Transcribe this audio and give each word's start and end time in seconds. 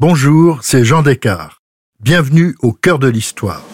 Bonjour, 0.00 0.60
c'est 0.62 0.84
Jean 0.84 1.02
Descartes. 1.02 1.58
Bienvenue 1.98 2.54
au 2.62 2.72
cœur 2.72 3.00
de 3.00 3.08
l'histoire. 3.08 3.64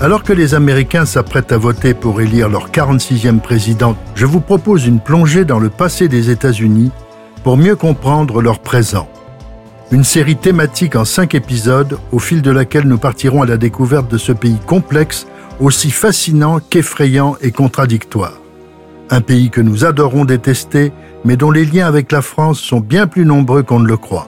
Alors 0.00 0.22
que 0.22 0.32
les 0.32 0.54
Américains 0.54 1.04
s'apprêtent 1.04 1.52
à 1.52 1.58
voter 1.58 1.92
pour 1.92 2.22
élire 2.22 2.48
leur 2.48 2.70
46e 2.70 3.40
président, 3.40 3.94
je 4.14 4.24
vous 4.24 4.40
propose 4.40 4.86
une 4.86 5.00
plongée 5.00 5.44
dans 5.44 5.58
le 5.58 5.68
passé 5.68 6.08
des 6.08 6.30
États-Unis 6.30 6.92
pour 7.46 7.56
mieux 7.56 7.76
comprendre 7.76 8.42
leur 8.42 8.58
présent. 8.58 9.08
Une 9.92 10.02
série 10.02 10.34
thématique 10.34 10.96
en 10.96 11.04
cinq 11.04 11.36
épisodes 11.36 11.96
au 12.10 12.18
fil 12.18 12.42
de 12.42 12.50
laquelle 12.50 12.88
nous 12.88 12.98
partirons 12.98 13.42
à 13.42 13.46
la 13.46 13.56
découverte 13.56 14.10
de 14.10 14.18
ce 14.18 14.32
pays 14.32 14.58
complexe, 14.66 15.28
aussi 15.60 15.92
fascinant 15.92 16.58
qu'effrayant 16.58 17.36
et 17.40 17.52
contradictoire. 17.52 18.32
Un 19.10 19.20
pays 19.20 19.50
que 19.50 19.60
nous 19.60 19.84
adorons 19.84 20.24
détester, 20.24 20.92
mais 21.24 21.36
dont 21.36 21.52
les 21.52 21.64
liens 21.64 21.86
avec 21.86 22.10
la 22.10 22.20
France 22.20 22.58
sont 22.58 22.80
bien 22.80 23.06
plus 23.06 23.24
nombreux 23.24 23.62
qu'on 23.62 23.78
ne 23.78 23.86
le 23.86 23.96
croit. 23.96 24.26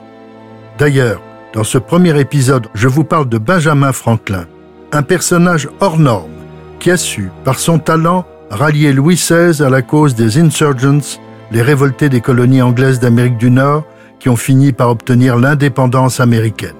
D'ailleurs, 0.77 1.21
dans 1.53 1.65
ce 1.65 1.77
premier 1.77 2.17
épisode, 2.17 2.67
je 2.73 2.87
vous 2.87 3.03
parle 3.03 3.27
de 3.27 3.37
Benjamin 3.37 3.91
Franklin, 3.91 4.45
un 4.93 5.03
personnage 5.03 5.67
hors 5.81 5.99
norme 5.99 6.31
qui 6.79 6.89
a 6.89 6.95
su, 6.95 7.31
par 7.43 7.59
son 7.59 7.79
talent, 7.79 8.25
rallier 8.49 8.93
Louis 8.93 9.15
XVI 9.15 9.61
à 9.61 9.69
la 9.69 9.81
cause 9.81 10.15
des 10.15 10.37
insurgents 10.37 11.19
les 11.51 11.61
révoltés 11.61 12.09
des 12.09 12.21
colonies 12.21 12.61
anglaises 12.61 12.99
d'Amérique 12.99 13.37
du 13.37 13.51
Nord 13.51 13.85
qui 14.19 14.29
ont 14.29 14.35
fini 14.35 14.71
par 14.71 14.89
obtenir 14.89 15.37
l'indépendance 15.37 16.19
américaine. 16.19 16.75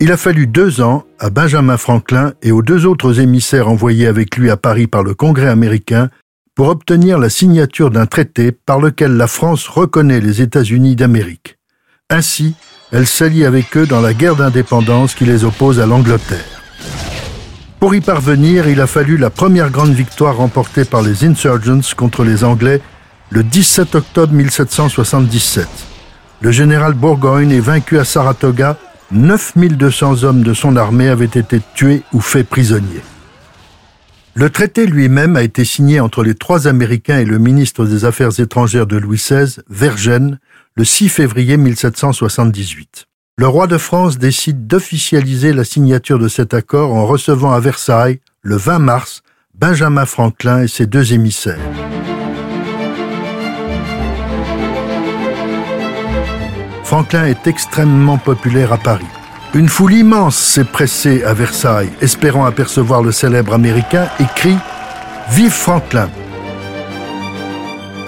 Il 0.00 0.12
a 0.12 0.16
fallu 0.16 0.46
deux 0.46 0.80
ans 0.80 1.04
à 1.18 1.28
Benjamin 1.28 1.76
Franklin 1.76 2.32
et 2.42 2.52
aux 2.52 2.62
deux 2.62 2.86
autres 2.86 3.18
émissaires 3.18 3.68
envoyés 3.68 4.06
avec 4.06 4.36
lui 4.36 4.48
à 4.48 4.56
Paris 4.56 4.86
par 4.86 5.02
le 5.02 5.14
Congrès 5.14 5.48
américain 5.48 6.08
pour 6.54 6.68
obtenir 6.68 7.18
la 7.18 7.30
signature 7.30 7.90
d'un 7.90 8.06
traité 8.06 8.52
par 8.52 8.80
lequel 8.80 9.16
la 9.16 9.26
France 9.26 9.66
reconnaît 9.66 10.20
les 10.20 10.40
États-Unis 10.40 10.94
d'Amérique. 10.94 11.58
Ainsi, 12.10 12.54
elle 12.92 13.06
s'allie 13.06 13.44
avec 13.44 13.76
eux 13.76 13.86
dans 13.86 14.00
la 14.00 14.14
guerre 14.14 14.36
d'indépendance 14.36 15.14
qui 15.14 15.24
les 15.24 15.44
oppose 15.44 15.80
à 15.80 15.86
l'Angleterre. 15.86 16.62
Pour 17.80 17.94
y 17.94 18.00
parvenir, 18.00 18.66
il 18.68 18.80
a 18.80 18.88
fallu 18.88 19.16
la 19.16 19.30
première 19.30 19.70
grande 19.70 19.92
victoire 19.92 20.38
remportée 20.38 20.84
par 20.84 21.00
les 21.00 21.24
insurgents 21.24 21.94
contre 21.96 22.24
les 22.24 22.42
Anglais 22.42 22.80
le 23.30 23.44
17 23.44 23.94
octobre 23.94 24.32
1777. 24.32 25.68
Le 26.40 26.50
général 26.50 26.94
Bourgogne 26.94 27.52
est 27.52 27.60
vaincu 27.60 27.98
à 27.98 28.04
Saratoga. 28.04 28.76
9200 29.12 30.24
hommes 30.24 30.42
de 30.42 30.54
son 30.54 30.76
armée 30.76 31.08
avaient 31.08 31.24
été 31.26 31.60
tués 31.74 32.02
ou 32.12 32.20
faits 32.20 32.48
prisonniers. 32.48 33.02
Le 34.34 34.50
traité 34.50 34.84
lui-même 34.84 35.36
a 35.36 35.42
été 35.42 35.64
signé 35.64 36.00
entre 36.00 36.24
les 36.24 36.34
trois 36.34 36.66
Américains 36.66 37.18
et 37.18 37.24
le 37.24 37.38
ministre 37.38 37.86
des 37.86 38.04
Affaires 38.04 38.40
étrangères 38.40 38.86
de 38.86 38.96
Louis 38.96 39.18
XVI, 39.18 39.60
Vergennes, 39.70 40.40
le 40.74 40.84
6 40.84 41.08
février 41.08 41.56
1778 41.56 43.07
le 43.38 43.46
roi 43.46 43.68
de 43.68 43.78
France 43.78 44.18
décide 44.18 44.66
d'officialiser 44.66 45.52
la 45.52 45.62
signature 45.62 46.18
de 46.18 46.26
cet 46.26 46.54
accord 46.54 46.92
en 46.92 47.06
recevant 47.06 47.52
à 47.52 47.60
Versailles, 47.60 48.18
le 48.42 48.56
20 48.56 48.80
mars, 48.80 49.22
Benjamin 49.54 50.06
Franklin 50.06 50.62
et 50.62 50.66
ses 50.66 50.86
deux 50.86 51.12
émissaires. 51.12 51.60
Franklin 56.82 57.26
est 57.26 57.46
extrêmement 57.46 58.18
populaire 58.18 58.72
à 58.72 58.76
Paris. 58.76 59.06
Une 59.54 59.68
foule 59.68 59.94
immense 59.94 60.36
s'est 60.36 60.64
pressée 60.64 61.22
à 61.22 61.32
Versailles, 61.32 61.92
espérant 62.00 62.44
apercevoir 62.44 63.04
le 63.04 63.12
célèbre 63.12 63.54
Américain 63.54 64.08
et 64.18 64.26
crie 64.34 64.58
Vive 65.30 65.52
Franklin 65.52 66.10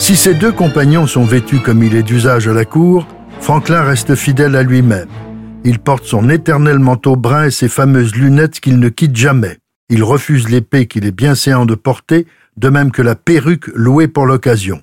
Si 0.00 0.16
ses 0.16 0.34
deux 0.34 0.50
compagnons 0.50 1.06
sont 1.06 1.24
vêtus 1.24 1.60
comme 1.60 1.84
il 1.84 1.94
est 1.94 2.02
d'usage 2.02 2.48
à 2.48 2.52
la 2.52 2.64
cour, 2.64 3.06
Franklin 3.40 3.82
reste 3.82 4.14
fidèle 4.14 4.54
à 4.54 4.62
lui-même. 4.62 5.08
Il 5.64 5.78
porte 5.78 6.04
son 6.04 6.28
éternel 6.28 6.78
manteau 6.78 7.16
brun 7.16 7.44
et 7.44 7.50
ses 7.50 7.68
fameuses 7.68 8.14
lunettes 8.14 8.60
qu'il 8.60 8.78
ne 8.78 8.88
quitte 8.88 9.16
jamais. 9.16 9.58
Il 9.88 10.04
refuse 10.04 10.48
l'épée 10.48 10.86
qu'il 10.86 11.06
est 11.06 11.10
bien 11.10 11.34
séant 11.34 11.66
de 11.66 11.74
porter, 11.74 12.26
de 12.56 12.68
même 12.68 12.92
que 12.92 13.02
la 13.02 13.16
perruque 13.16 13.66
louée 13.74 14.08
pour 14.08 14.26
l'occasion. 14.26 14.82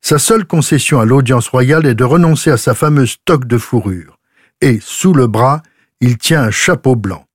Sa 0.00 0.18
seule 0.18 0.44
concession 0.44 0.98
à 1.00 1.04
l'audience 1.04 1.48
royale 1.48 1.86
est 1.86 1.94
de 1.94 2.04
renoncer 2.04 2.50
à 2.50 2.56
sa 2.56 2.74
fameuse 2.74 3.16
toque 3.24 3.46
de 3.46 3.58
fourrure. 3.58 4.18
Et, 4.60 4.78
sous 4.82 5.14
le 5.14 5.26
bras, 5.26 5.62
il 6.00 6.18
tient 6.18 6.42
un 6.42 6.50
chapeau 6.50 6.96
blanc. 6.96 7.26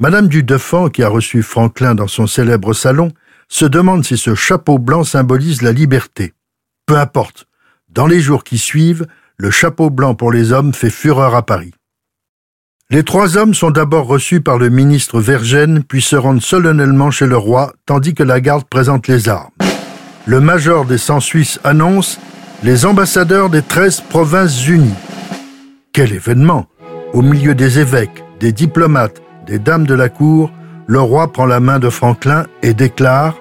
Madame 0.00 0.28
du 0.28 0.42
Deffand, 0.42 0.90
qui 0.90 1.02
a 1.02 1.08
reçu 1.08 1.42
Franklin 1.42 1.94
dans 1.94 2.06
son 2.06 2.26
célèbre 2.26 2.72
salon, 2.72 3.12
se 3.48 3.64
demande 3.64 4.04
si 4.04 4.16
ce 4.16 4.34
chapeau 4.34 4.78
blanc 4.78 5.02
symbolise 5.02 5.62
la 5.62 5.72
liberté. 5.72 6.34
Peu 6.86 6.96
importe. 6.98 7.46
Dans 7.88 8.06
les 8.06 8.20
jours 8.20 8.44
qui 8.44 8.58
suivent, 8.58 9.06
le 9.40 9.50
chapeau 9.52 9.88
blanc 9.88 10.14
pour 10.14 10.32
les 10.32 10.52
hommes 10.52 10.74
fait 10.74 10.90
fureur 10.90 11.34
à 11.36 11.46
Paris. 11.46 11.72
Les 12.90 13.04
trois 13.04 13.36
hommes 13.36 13.54
sont 13.54 13.70
d'abord 13.70 14.06
reçus 14.06 14.40
par 14.40 14.58
le 14.58 14.68
ministre 14.68 15.20
Vergennes, 15.20 15.84
puis 15.86 16.02
se 16.02 16.16
rendent 16.16 16.42
solennellement 16.42 17.10
chez 17.10 17.26
le 17.26 17.36
roi, 17.36 17.72
tandis 17.86 18.14
que 18.14 18.22
la 18.22 18.40
garde 18.40 18.64
présente 18.64 19.06
les 19.06 19.28
armes. 19.28 19.50
Le 20.26 20.40
major 20.40 20.86
des 20.86 20.98
100 20.98 21.20
Suisses 21.20 21.60
annonce 21.64 22.18
les 22.64 22.84
ambassadeurs 22.84 23.50
des 23.50 23.62
13 23.62 24.00
provinces 24.08 24.66
unies. 24.66 24.94
Quel 25.92 26.12
événement 26.12 26.66
Au 27.12 27.22
milieu 27.22 27.54
des 27.54 27.78
évêques, 27.78 28.24
des 28.40 28.52
diplomates, 28.52 29.22
des 29.46 29.58
dames 29.58 29.86
de 29.86 29.94
la 29.94 30.08
cour, 30.08 30.50
le 30.86 31.00
roi 31.00 31.30
prend 31.32 31.46
la 31.46 31.60
main 31.60 31.78
de 31.78 31.90
Franklin 31.90 32.46
et 32.62 32.74
déclare 32.74 33.36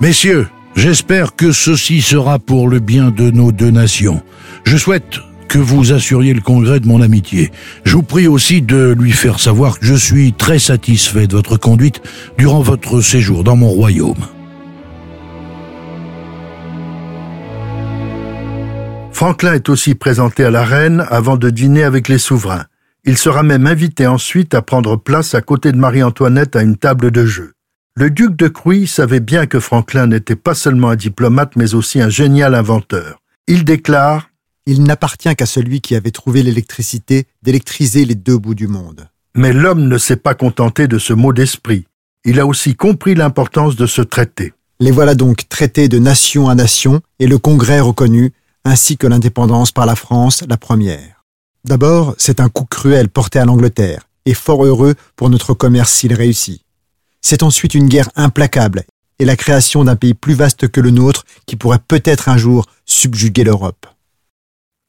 Messieurs, 0.00 0.48
j'espère 0.74 1.36
que 1.36 1.52
ceci 1.52 2.02
sera 2.02 2.38
pour 2.38 2.68
le 2.68 2.80
bien 2.80 3.10
de 3.10 3.30
nos 3.30 3.52
deux 3.52 3.70
nations. 3.70 4.22
Je 4.64 4.76
souhaite 4.76 5.20
que 5.48 5.58
vous 5.58 5.92
assuriez 5.92 6.34
le 6.34 6.40
congrès 6.40 6.78
de 6.78 6.86
mon 6.86 7.00
amitié. 7.00 7.50
Je 7.84 7.96
vous 7.96 8.02
prie 8.02 8.26
aussi 8.26 8.62
de 8.62 8.94
lui 8.98 9.12
faire 9.12 9.40
savoir 9.40 9.78
que 9.78 9.86
je 9.86 9.94
suis 9.94 10.32
très 10.32 10.58
satisfait 10.58 11.26
de 11.26 11.34
votre 11.34 11.56
conduite 11.56 12.02
durant 12.36 12.60
votre 12.60 13.00
séjour 13.00 13.44
dans 13.44 13.56
mon 13.56 13.70
royaume. 13.70 14.26
Franklin 19.12 19.54
est 19.54 19.68
aussi 19.68 19.96
présenté 19.96 20.44
à 20.44 20.50
la 20.50 20.64
reine 20.64 21.04
avant 21.10 21.36
de 21.36 21.50
dîner 21.50 21.82
avec 21.82 22.06
les 22.06 22.18
souverains. 22.18 22.66
Il 23.04 23.18
sera 23.18 23.42
même 23.42 23.66
invité 23.66 24.06
ensuite 24.06 24.54
à 24.54 24.62
prendre 24.62 24.96
place 24.96 25.34
à 25.34 25.40
côté 25.40 25.72
de 25.72 25.76
Marie-Antoinette 25.76 26.54
à 26.54 26.62
une 26.62 26.76
table 26.76 27.10
de 27.10 27.26
jeu. 27.26 27.52
Le 27.96 28.10
duc 28.10 28.36
de 28.36 28.46
Cruy 28.46 28.86
savait 28.86 29.18
bien 29.18 29.46
que 29.46 29.58
Franklin 29.58 30.06
n'était 30.06 30.36
pas 30.36 30.54
seulement 30.54 30.90
un 30.90 30.94
diplomate 30.94 31.56
mais 31.56 31.74
aussi 31.74 32.00
un 32.00 32.10
génial 32.10 32.54
inventeur. 32.54 33.20
Il 33.48 33.64
déclare 33.64 34.27
il 34.68 34.82
n'appartient 34.82 35.34
qu'à 35.34 35.46
celui 35.46 35.80
qui 35.80 35.94
avait 35.94 36.10
trouvé 36.10 36.42
l'électricité 36.42 37.26
d'électriser 37.42 38.04
les 38.04 38.14
deux 38.14 38.36
bouts 38.36 38.54
du 38.54 38.68
monde. 38.68 39.08
Mais 39.34 39.54
l'homme 39.54 39.88
ne 39.88 39.96
s'est 39.96 40.16
pas 40.16 40.34
contenté 40.34 40.86
de 40.86 40.98
ce 40.98 41.14
mot 41.14 41.32
d'esprit. 41.32 41.86
Il 42.26 42.38
a 42.38 42.46
aussi 42.46 42.74
compris 42.74 43.14
l'importance 43.14 43.76
de 43.76 43.86
ce 43.86 44.02
traité. 44.02 44.52
Les 44.78 44.90
voilà 44.90 45.14
donc 45.14 45.48
traités 45.48 45.88
de 45.88 45.98
nation 45.98 46.50
à 46.50 46.54
nation 46.54 47.00
et 47.18 47.26
le 47.26 47.38
Congrès 47.38 47.80
reconnu, 47.80 48.34
ainsi 48.66 48.98
que 48.98 49.06
l'indépendance 49.06 49.72
par 49.72 49.86
la 49.86 49.96
France, 49.96 50.44
la 50.46 50.58
première. 50.58 51.24
D'abord, 51.64 52.14
c'est 52.18 52.38
un 52.38 52.50
coup 52.50 52.66
cruel 52.66 53.08
porté 53.08 53.38
à 53.38 53.46
l'Angleterre, 53.46 54.06
et 54.26 54.34
fort 54.34 54.66
heureux 54.66 54.96
pour 55.16 55.30
notre 55.30 55.54
commerce 55.54 55.94
s'il 55.94 56.12
réussit. 56.12 56.60
C'est 57.22 57.42
ensuite 57.42 57.72
une 57.72 57.88
guerre 57.88 58.10
implacable 58.16 58.84
et 59.18 59.24
la 59.24 59.34
création 59.34 59.82
d'un 59.82 59.96
pays 59.96 60.12
plus 60.12 60.34
vaste 60.34 60.68
que 60.68 60.82
le 60.82 60.90
nôtre 60.90 61.24
qui 61.46 61.56
pourrait 61.56 61.80
peut-être 61.88 62.28
un 62.28 62.36
jour 62.36 62.66
subjuguer 62.84 63.44
l'Europe. 63.44 63.86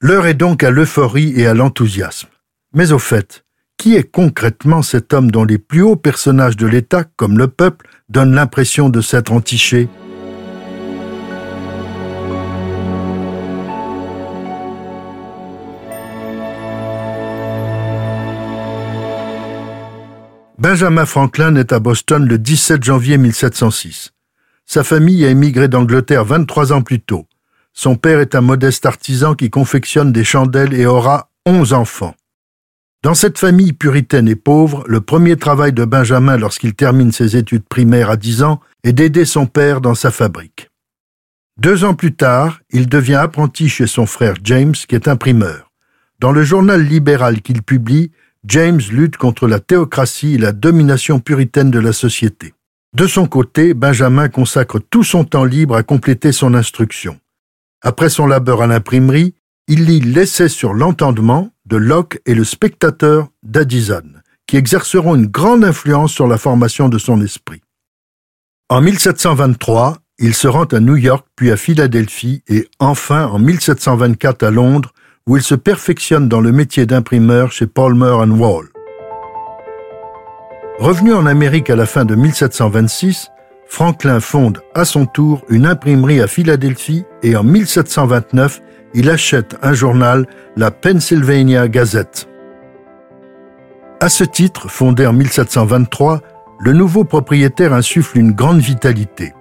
L'heure 0.01 0.27
est 0.27 0.33
donc 0.33 0.63
à 0.63 0.71
l'euphorie 0.71 1.33
et 1.35 1.45
à 1.45 1.53
l'enthousiasme. 1.53 2.29
Mais 2.73 2.93
au 2.93 2.99
fait, 2.99 3.43
qui 3.75 3.97
est 3.97 4.09
concrètement 4.09 4.81
cet 4.81 5.13
homme 5.13 5.29
dont 5.29 5.43
les 5.43 5.57
plus 5.57 5.81
hauts 5.81 5.97
personnages 5.97 6.55
de 6.55 6.67
l'État, 6.67 7.03
comme 7.17 7.37
le 7.37 7.49
peuple, 7.49 7.89
donnent 8.07 8.33
l'impression 8.33 8.87
de 8.87 9.01
s'être 9.01 9.33
entiché 9.33 9.89
Benjamin 20.57 21.05
Franklin 21.05 21.55
est 21.55 21.73
à 21.73 21.79
Boston 21.79 22.25
le 22.25 22.37
17 22.37 22.81
janvier 22.85 23.17
1706. 23.17 24.11
Sa 24.65 24.85
famille 24.85 25.25
a 25.25 25.29
émigré 25.29 25.67
d'Angleterre 25.67 26.23
23 26.23 26.71
ans 26.71 26.83
plus 26.83 27.01
tôt. 27.01 27.28
Son 27.81 27.95
père 27.95 28.19
est 28.19 28.35
un 28.35 28.41
modeste 28.41 28.85
artisan 28.85 29.35
qui 29.35 29.49
confectionne 29.49 30.11
des 30.11 30.25
chandelles 30.25 30.73
et 30.73 30.85
aura 30.85 31.29
onze 31.45 31.71
enfants. 31.71 32.13
Dans 33.03 33.13
cette 33.13 33.37
famille 33.37 33.71
puritaine 33.71 34.27
et 34.27 34.35
pauvre, 34.35 34.83
le 34.85 34.99
premier 34.99 35.37
travail 35.37 35.71
de 35.71 35.85
Benjamin 35.85 36.35
lorsqu'il 36.35 36.73
termine 36.73 37.13
ses 37.13 37.37
études 37.37 37.63
primaires 37.63 38.09
à 38.09 38.17
dix 38.17 38.43
ans 38.43 38.59
est 38.83 38.91
d'aider 38.91 39.23
son 39.23 39.45
père 39.45 39.79
dans 39.79 39.95
sa 39.95 40.11
fabrique. 40.11 40.69
Deux 41.57 41.85
ans 41.85 41.93
plus 41.93 42.13
tard, 42.13 42.59
il 42.69 42.89
devient 42.89 43.15
apprenti 43.15 43.69
chez 43.69 43.87
son 43.87 44.05
frère 44.05 44.33
James, 44.43 44.73
qui 44.73 44.95
est 44.95 45.07
imprimeur. 45.07 45.71
Dans 46.19 46.33
le 46.33 46.43
journal 46.43 46.83
libéral 46.83 47.41
qu'il 47.41 47.63
publie, 47.63 48.11
James 48.43 48.81
lutte 48.91 49.15
contre 49.15 49.47
la 49.47 49.61
théocratie 49.61 50.35
et 50.35 50.37
la 50.37 50.51
domination 50.51 51.21
puritaine 51.21 51.71
de 51.71 51.79
la 51.79 51.93
société. 51.93 52.53
De 52.93 53.07
son 53.07 53.25
côté, 53.25 53.73
Benjamin 53.73 54.27
consacre 54.27 54.79
tout 54.79 55.05
son 55.05 55.23
temps 55.23 55.45
libre 55.45 55.77
à 55.77 55.83
compléter 55.83 56.33
son 56.33 56.55
instruction. 56.55 57.17
Après 57.81 58.09
son 58.09 58.27
labeur 58.27 58.61
à 58.61 58.67
l'imprimerie, 58.67 59.35
il 59.67 59.85
lit 59.85 60.01
l'essai 60.01 60.49
sur 60.49 60.73
l'entendement 60.73 61.51
de 61.65 61.77
Locke 61.77 62.19
et 62.25 62.33
le 62.33 62.43
spectateur 62.43 63.29
d'Addison, 63.43 64.03
qui 64.47 64.57
exerceront 64.57 65.15
une 65.15 65.27
grande 65.27 65.63
influence 65.63 66.11
sur 66.11 66.27
la 66.27 66.37
formation 66.37 66.89
de 66.89 66.97
son 66.97 67.21
esprit. 67.21 67.61
En 68.69 68.81
1723, 68.81 69.97
il 70.17 70.33
se 70.33 70.47
rend 70.47 70.65
à 70.65 70.79
New 70.79 70.97
York 70.97 71.25
puis 71.35 71.51
à 71.51 71.57
Philadelphie 71.57 72.43
et 72.49 72.67
enfin 72.79 73.27
en 73.27 73.39
1724 73.39 74.43
à 74.43 74.51
Londres 74.51 74.91
où 75.27 75.37
il 75.37 75.43
se 75.43 75.55
perfectionne 75.55 76.27
dans 76.27 76.41
le 76.41 76.51
métier 76.51 76.85
d'imprimeur 76.85 77.51
chez 77.51 77.67
Palmer 77.67 78.25
Wall. 78.27 78.67
Revenu 80.79 81.13
en 81.13 81.25
Amérique 81.25 81.69
à 81.69 81.75
la 81.75 81.85
fin 81.85 82.03
de 82.03 82.15
1726, 82.15 83.29
Franklin 83.69 84.19
fonde 84.19 84.61
à 84.73 84.83
son 84.83 85.05
tour 85.05 85.43
une 85.47 85.67
imprimerie 85.67 86.21
à 86.21 86.27
Philadelphie 86.27 87.05
et 87.21 87.35
en 87.35 87.43
1729, 87.43 88.61
il 88.95 89.09
achète 89.11 89.57
un 89.61 89.73
journal, 89.73 90.25
la 90.57 90.71
Pennsylvania 90.71 91.67
Gazette. 91.67 92.27
À 94.01 94.09
ce 94.09 94.23
titre, 94.23 94.69
fondé 94.69 95.05
en 95.05 95.13
1723, 95.13 96.21
le 96.61 96.73
nouveau 96.73 97.03
propriétaire 97.03 97.73
insuffle 97.73 98.17
une 98.17 98.31
grande 98.31 98.59
vitalité. 98.59 99.33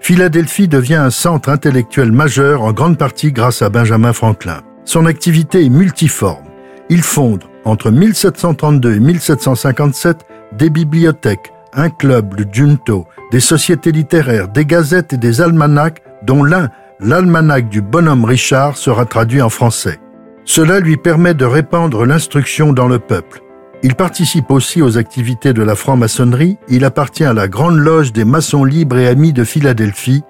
Philadelphie 0.00 0.66
devient 0.66 0.94
un 0.94 1.10
centre 1.10 1.50
intellectuel 1.50 2.12
majeur 2.12 2.62
en 2.62 2.72
grande 2.72 2.96
partie 2.96 3.30
grâce 3.30 3.60
à 3.60 3.68
Benjamin 3.68 4.14
Franklin. 4.14 4.62
Son 4.86 5.04
activité 5.04 5.66
est 5.66 5.68
multiforme. 5.68 6.46
Il 6.88 7.02
fonde, 7.02 7.44
entre 7.66 7.90
1732 7.90 8.94
et 8.94 9.00
1757, 9.00 10.24
des 10.52 10.70
bibliothèques, 10.70 11.52
un 11.72 11.90
club, 11.90 12.34
le 12.38 12.44
Junto, 12.50 13.06
des 13.30 13.40
sociétés 13.40 13.92
littéraires, 13.92 14.48
des 14.48 14.64
gazettes 14.64 15.12
et 15.12 15.16
des 15.16 15.40
almanachs, 15.40 16.02
dont 16.22 16.42
l'un, 16.42 16.70
l'almanach 17.00 17.68
du 17.68 17.80
bonhomme 17.80 18.24
Richard, 18.24 18.76
sera 18.76 19.04
traduit 19.04 19.42
en 19.42 19.50
français. 19.50 19.98
Cela 20.44 20.80
lui 20.80 20.96
permet 20.96 21.34
de 21.34 21.44
répandre 21.44 22.04
l'instruction 22.04 22.72
dans 22.72 22.88
le 22.88 22.98
peuple. 22.98 23.40
Il 23.82 23.94
participe 23.94 24.50
aussi 24.50 24.82
aux 24.82 24.98
activités 24.98 25.52
de 25.52 25.62
la 25.62 25.74
franc-maçonnerie, 25.74 26.58
il 26.68 26.84
appartient 26.84 27.24
à 27.24 27.32
la 27.32 27.48
Grande 27.48 27.78
Loge 27.78 28.12
des 28.12 28.24
maçons 28.24 28.64
libres 28.64 28.98
et 28.98 29.08
amis 29.08 29.32
de 29.32 29.44
Philadelphie, 29.44 30.22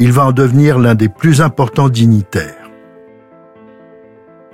il 0.00 0.12
va 0.12 0.26
en 0.26 0.32
devenir 0.32 0.78
l'un 0.78 0.94
des 0.94 1.08
plus 1.08 1.40
importants 1.40 1.88
dignitaires. 1.88 2.70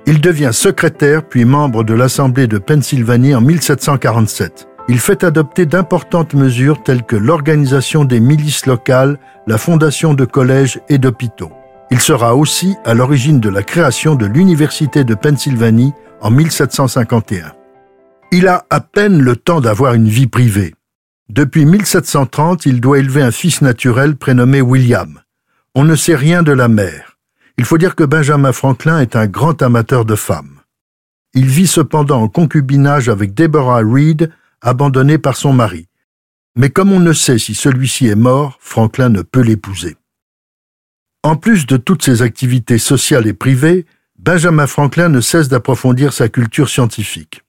Il 0.05 0.21
devient 0.21 0.51
secrétaire 0.51 1.23
puis 1.23 1.45
membre 1.45 1.83
de 1.83 1.93
l'Assemblée 1.93 2.47
de 2.47 2.57
Pennsylvanie 2.57 3.33
en 3.33 3.41
1747. 3.41 4.67
Il 4.89 4.99
fait 4.99 5.23
adopter 5.23 5.65
d'importantes 5.65 6.33
mesures 6.33 6.83
telles 6.83 7.03
que 7.03 7.15
l'organisation 7.15 8.03
des 8.03 8.19
milices 8.19 8.65
locales, 8.65 9.17
la 9.47 9.57
fondation 9.57 10.13
de 10.13 10.25
collèges 10.25 10.81
et 10.89 10.97
d'hôpitaux. 10.97 11.51
Il 11.89 12.01
sera 12.01 12.35
aussi 12.35 12.75
à 12.83 12.93
l'origine 12.93 13.39
de 13.39 13.49
la 13.49 13.63
création 13.63 14.15
de 14.15 14.25
l'Université 14.25 15.03
de 15.03 15.15
Pennsylvanie 15.15 15.93
en 16.21 16.31
1751. 16.31 17.53
Il 18.31 18.47
a 18.47 18.65
à 18.69 18.81
peine 18.81 19.21
le 19.21 19.35
temps 19.35 19.61
d'avoir 19.61 19.93
une 19.93 20.07
vie 20.07 20.27
privée. 20.27 20.73
Depuis 21.29 21.65
1730, 21.65 22.65
il 22.65 22.81
doit 22.81 22.99
élever 22.99 23.21
un 23.21 23.31
fils 23.31 23.61
naturel 23.61 24.15
prénommé 24.17 24.59
William. 24.59 25.21
On 25.75 25.85
ne 25.85 25.95
sait 25.95 26.15
rien 26.15 26.43
de 26.43 26.51
la 26.51 26.67
mère. 26.67 27.17
Il 27.57 27.65
faut 27.65 27.77
dire 27.77 27.95
que 27.95 28.03
Benjamin 28.03 28.51
Franklin 28.51 28.99
est 28.99 29.15
un 29.15 29.27
grand 29.27 29.61
amateur 29.61 30.03
de 30.03 30.15
femmes. 30.15 30.59
Il 31.33 31.45
vit 31.45 31.67
cependant 31.67 32.21
en 32.21 32.27
concubinage 32.27 33.07
avec 33.07 33.33
Deborah 33.33 33.81
Reed, 33.83 34.31
abandonnée 34.63 35.19
par 35.19 35.37
son 35.37 35.53
mari. 35.53 35.87
Mais 36.55 36.71
comme 36.71 36.91
on 36.91 36.99
ne 36.99 37.13
sait 37.13 37.37
si 37.37 37.53
celui-ci 37.53 38.07
est 38.07 38.15
mort, 38.15 38.57
Franklin 38.59 39.09
ne 39.09 39.21
peut 39.21 39.41
l'épouser. 39.41 39.95
En 41.21 41.35
plus 41.35 41.67
de 41.67 41.77
toutes 41.77 42.03
ses 42.03 42.23
activités 42.23 42.79
sociales 42.79 43.27
et 43.27 43.33
privées, 43.33 43.85
Benjamin 44.17 44.65
Franklin 44.65 45.09
ne 45.09 45.21
cesse 45.21 45.49
d'approfondir 45.49 46.13
sa 46.13 46.29
culture 46.29 46.69
scientifique. 46.69 47.43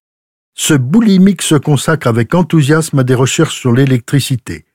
Ce 0.54 0.74
boulimique 0.74 1.40
se 1.40 1.54
consacre 1.54 2.06
avec 2.06 2.34
enthousiasme 2.34 2.98
à 2.98 3.04
des 3.04 3.14
recherches 3.14 3.58
sur 3.58 3.72
l'électricité, 3.72 4.66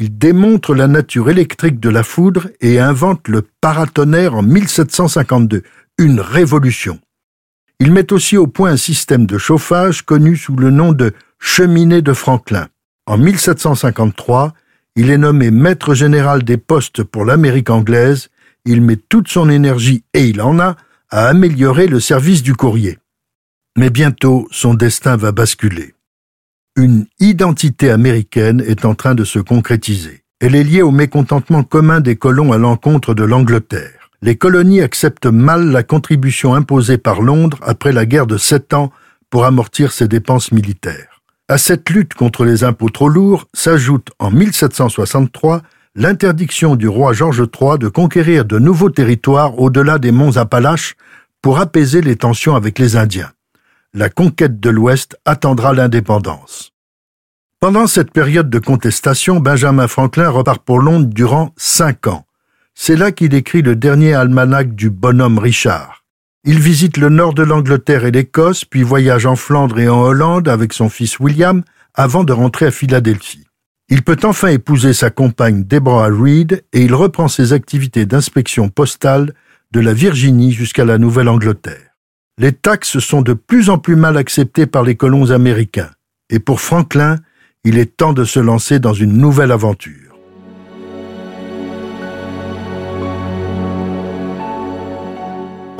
il 0.00 0.16
démontre 0.16 0.76
la 0.76 0.86
nature 0.86 1.28
électrique 1.28 1.80
de 1.80 1.88
la 1.88 2.04
foudre 2.04 2.48
et 2.60 2.78
invente 2.78 3.26
le 3.26 3.42
paratonnerre 3.60 4.36
en 4.36 4.42
1752, 4.42 5.64
une 5.98 6.20
révolution. 6.20 7.00
Il 7.80 7.92
met 7.92 8.12
aussi 8.12 8.36
au 8.36 8.46
point 8.46 8.70
un 8.70 8.76
système 8.76 9.26
de 9.26 9.38
chauffage 9.38 10.02
connu 10.02 10.36
sous 10.36 10.54
le 10.54 10.70
nom 10.70 10.92
de 10.92 11.12
cheminée 11.38 12.02
de 12.02 12.12
Franklin. 12.12 12.68
En 13.06 13.18
1753, 13.18 14.54
il 14.96 15.10
est 15.10 15.18
nommé 15.18 15.50
maître 15.50 15.94
général 15.94 16.42
des 16.42 16.56
postes 16.56 17.02
pour 17.02 17.24
l'Amérique 17.24 17.70
anglaise, 17.70 18.28
il 18.64 18.82
met 18.82 18.96
toute 18.96 19.28
son 19.28 19.48
énergie, 19.48 20.04
et 20.14 20.24
il 20.24 20.40
en 20.42 20.58
a, 20.58 20.76
à 21.10 21.28
améliorer 21.28 21.86
le 21.86 22.00
service 22.00 22.42
du 22.42 22.54
courrier. 22.54 22.98
Mais 23.76 23.90
bientôt, 23.90 24.46
son 24.50 24.74
destin 24.74 25.16
va 25.16 25.32
basculer 25.32 25.94
une 26.78 27.06
identité 27.18 27.90
américaine 27.90 28.62
est 28.64 28.84
en 28.84 28.94
train 28.94 29.16
de 29.16 29.24
se 29.24 29.40
concrétiser. 29.40 30.22
Elle 30.40 30.54
est 30.54 30.62
liée 30.62 30.82
au 30.82 30.92
mécontentement 30.92 31.64
commun 31.64 32.00
des 32.00 32.14
colons 32.14 32.52
à 32.52 32.58
l'encontre 32.58 33.14
de 33.14 33.24
l'Angleterre. 33.24 34.10
Les 34.22 34.36
colonies 34.36 34.80
acceptent 34.80 35.26
mal 35.26 35.72
la 35.72 35.82
contribution 35.82 36.54
imposée 36.54 36.98
par 36.98 37.20
Londres 37.20 37.58
après 37.62 37.92
la 37.92 38.06
guerre 38.06 38.28
de 38.28 38.36
sept 38.36 38.74
ans 38.74 38.92
pour 39.28 39.44
amortir 39.44 39.90
ses 39.90 40.06
dépenses 40.06 40.52
militaires. 40.52 41.17
À 41.48 41.58
cette 41.58 41.90
lutte 41.90 42.14
contre 42.14 42.44
les 42.44 42.64
impôts 42.64 42.90
trop 42.90 43.08
lourds 43.08 43.48
s'ajoute 43.54 44.10
en 44.18 44.30
1763 44.30 45.62
l'interdiction 45.94 46.76
du 46.76 46.88
roi 46.88 47.12
George 47.12 47.42
III 47.60 47.78
de 47.78 47.88
conquérir 47.88 48.44
de 48.44 48.58
nouveaux 48.58 48.90
territoires 48.90 49.58
au-delà 49.58 49.98
des 49.98 50.12
monts 50.12 50.36
Appalaches 50.36 50.94
pour 51.42 51.58
apaiser 51.58 52.00
les 52.00 52.16
tensions 52.16 52.54
avec 52.54 52.78
les 52.78 52.96
Indiens 52.96 53.30
la 53.94 54.10
conquête 54.10 54.60
de 54.60 54.70
l'Ouest 54.70 55.18
attendra 55.24 55.72
l'indépendance. 55.72 56.72
Pendant 57.60 57.86
cette 57.86 58.12
période 58.12 58.50
de 58.50 58.58
contestation, 58.58 59.40
Benjamin 59.40 59.88
Franklin 59.88 60.28
repart 60.28 60.62
pour 60.62 60.78
Londres 60.78 61.08
durant 61.12 61.52
cinq 61.56 62.06
ans. 62.06 62.24
C'est 62.74 62.96
là 62.96 63.10
qu'il 63.10 63.34
écrit 63.34 63.62
le 63.62 63.74
dernier 63.74 64.14
almanach 64.14 64.68
du 64.68 64.90
bonhomme 64.90 65.38
Richard. 65.38 65.97
Il 66.44 66.60
visite 66.60 66.96
le 66.96 67.08
nord 67.08 67.34
de 67.34 67.42
l'Angleterre 67.42 68.04
et 68.04 68.10
l'Écosse, 68.10 68.64
puis 68.64 68.82
voyage 68.82 69.26
en 69.26 69.36
Flandre 69.36 69.78
et 69.78 69.88
en 69.88 70.00
Hollande 70.00 70.48
avec 70.48 70.72
son 70.72 70.88
fils 70.88 71.18
William, 71.18 71.62
avant 71.94 72.24
de 72.24 72.32
rentrer 72.32 72.66
à 72.66 72.70
Philadelphie. 72.70 73.46
Il 73.88 74.02
peut 74.02 74.18
enfin 74.22 74.48
épouser 74.48 74.92
sa 74.92 75.10
compagne 75.10 75.64
Deborah 75.64 76.10
Reed 76.10 76.64
et 76.72 76.82
il 76.82 76.94
reprend 76.94 77.28
ses 77.28 77.52
activités 77.52 78.06
d'inspection 78.06 78.68
postale 78.68 79.34
de 79.72 79.80
la 79.80 79.94
Virginie 79.94 80.52
jusqu'à 80.52 80.84
la 80.84 80.98
Nouvelle-Angleterre 80.98 81.88
les 82.38 82.52
taxes 82.52 83.00
sont 83.00 83.22
de 83.22 83.32
plus 83.34 83.68
en 83.68 83.78
plus 83.78 83.96
mal 83.96 84.16
acceptées 84.16 84.66
par 84.66 84.84
les 84.84 84.94
colons 84.94 85.32
américains, 85.32 85.90
et 86.30 86.38
pour 86.38 86.60
Franklin, 86.60 87.16
il 87.64 87.78
est 87.78 87.96
temps 87.96 88.12
de 88.12 88.24
se 88.24 88.38
lancer 88.38 88.78
dans 88.78 88.94
une 88.94 89.18
nouvelle 89.18 89.50
aventure. 89.50 90.07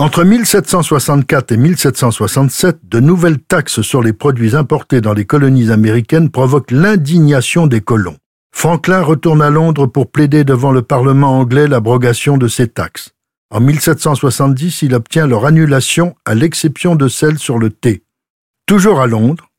Entre 0.00 0.22
1764 0.22 1.50
et 1.50 1.56
1767, 1.56 2.78
de 2.84 3.00
nouvelles 3.00 3.40
taxes 3.40 3.80
sur 3.80 4.00
les 4.00 4.12
produits 4.12 4.54
importés 4.54 5.00
dans 5.00 5.12
les 5.12 5.24
colonies 5.24 5.72
américaines 5.72 6.30
provoquent 6.30 6.70
l'indignation 6.70 7.66
des 7.66 7.80
colons. 7.80 8.16
Franklin 8.54 9.02
retourne 9.02 9.42
à 9.42 9.50
Londres 9.50 9.88
pour 9.88 10.12
plaider 10.12 10.44
devant 10.44 10.70
le 10.70 10.82
Parlement 10.82 11.36
anglais 11.40 11.66
l'abrogation 11.66 12.38
de 12.38 12.46
ces 12.46 12.68
taxes. 12.68 13.10
En 13.50 13.58
1770, 13.58 14.82
il 14.82 14.94
obtient 14.94 15.26
leur 15.26 15.44
annulation 15.44 16.14
à 16.24 16.36
l'exception 16.36 16.94
de 16.94 17.08
celle 17.08 17.40
sur 17.40 17.58
le 17.58 17.70
thé. 17.70 18.04
Toujours 18.66 19.00
à 19.00 19.08
Londres, 19.08 19.50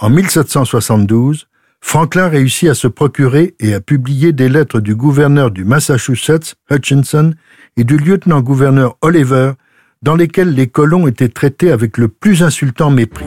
en 0.00 0.10
1772, 0.10 1.48
Franklin 1.80 2.28
réussit 2.28 2.68
à 2.68 2.74
se 2.74 2.86
procurer 2.86 3.56
et 3.58 3.74
à 3.74 3.80
publier 3.80 4.32
des 4.32 4.48
lettres 4.48 4.78
du 4.78 4.94
gouverneur 4.94 5.50
du 5.50 5.64
Massachusetts, 5.64 6.54
Hutchinson, 6.70 7.34
et 7.76 7.82
du 7.82 7.96
lieutenant-gouverneur 7.96 8.96
Oliver, 9.02 9.54
dans 10.02 10.14
lesquelles 10.14 10.54
les 10.54 10.68
colons 10.68 11.06
étaient 11.06 11.28
traités 11.28 11.72
avec 11.72 11.98
le 11.98 12.08
plus 12.08 12.42
insultant 12.42 12.90
mépris. 12.90 13.26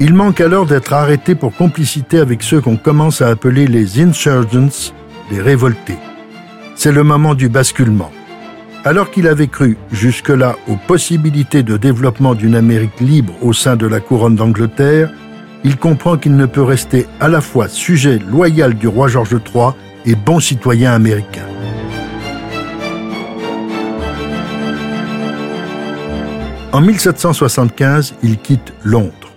Il 0.00 0.12
manque 0.12 0.40
alors 0.40 0.66
d'être 0.66 0.92
arrêté 0.92 1.34
pour 1.34 1.56
complicité 1.56 2.18
avec 2.18 2.42
ceux 2.42 2.60
qu'on 2.60 2.76
commence 2.76 3.22
à 3.22 3.28
appeler 3.28 3.66
les 3.66 4.02
insurgents, 4.02 4.92
les 5.30 5.40
révoltés. 5.40 5.96
C'est 6.76 6.92
le 6.92 7.04
moment 7.04 7.34
du 7.34 7.48
basculement. 7.48 8.12
Alors 8.84 9.10
qu'il 9.10 9.26
avait 9.26 9.46
cru 9.46 9.78
jusque-là 9.92 10.56
aux 10.68 10.76
possibilités 10.76 11.62
de 11.62 11.78
développement 11.78 12.34
d'une 12.34 12.54
Amérique 12.54 13.00
libre 13.00 13.32
au 13.40 13.54
sein 13.54 13.76
de 13.76 13.86
la 13.86 14.00
couronne 14.00 14.36
d'Angleterre, 14.36 15.10
il 15.62 15.78
comprend 15.78 16.18
qu'il 16.18 16.36
ne 16.36 16.44
peut 16.44 16.62
rester 16.62 17.06
à 17.18 17.28
la 17.28 17.40
fois 17.40 17.68
sujet 17.68 18.18
loyal 18.18 18.74
du 18.74 18.88
roi 18.88 19.08
George 19.08 19.32
III 19.54 19.70
et 20.04 20.14
bon 20.16 20.38
citoyen 20.38 20.92
américain. 20.92 21.46
En 26.74 26.80
1775, 26.80 28.14
il 28.24 28.36
quitte 28.36 28.72
Londres. 28.82 29.30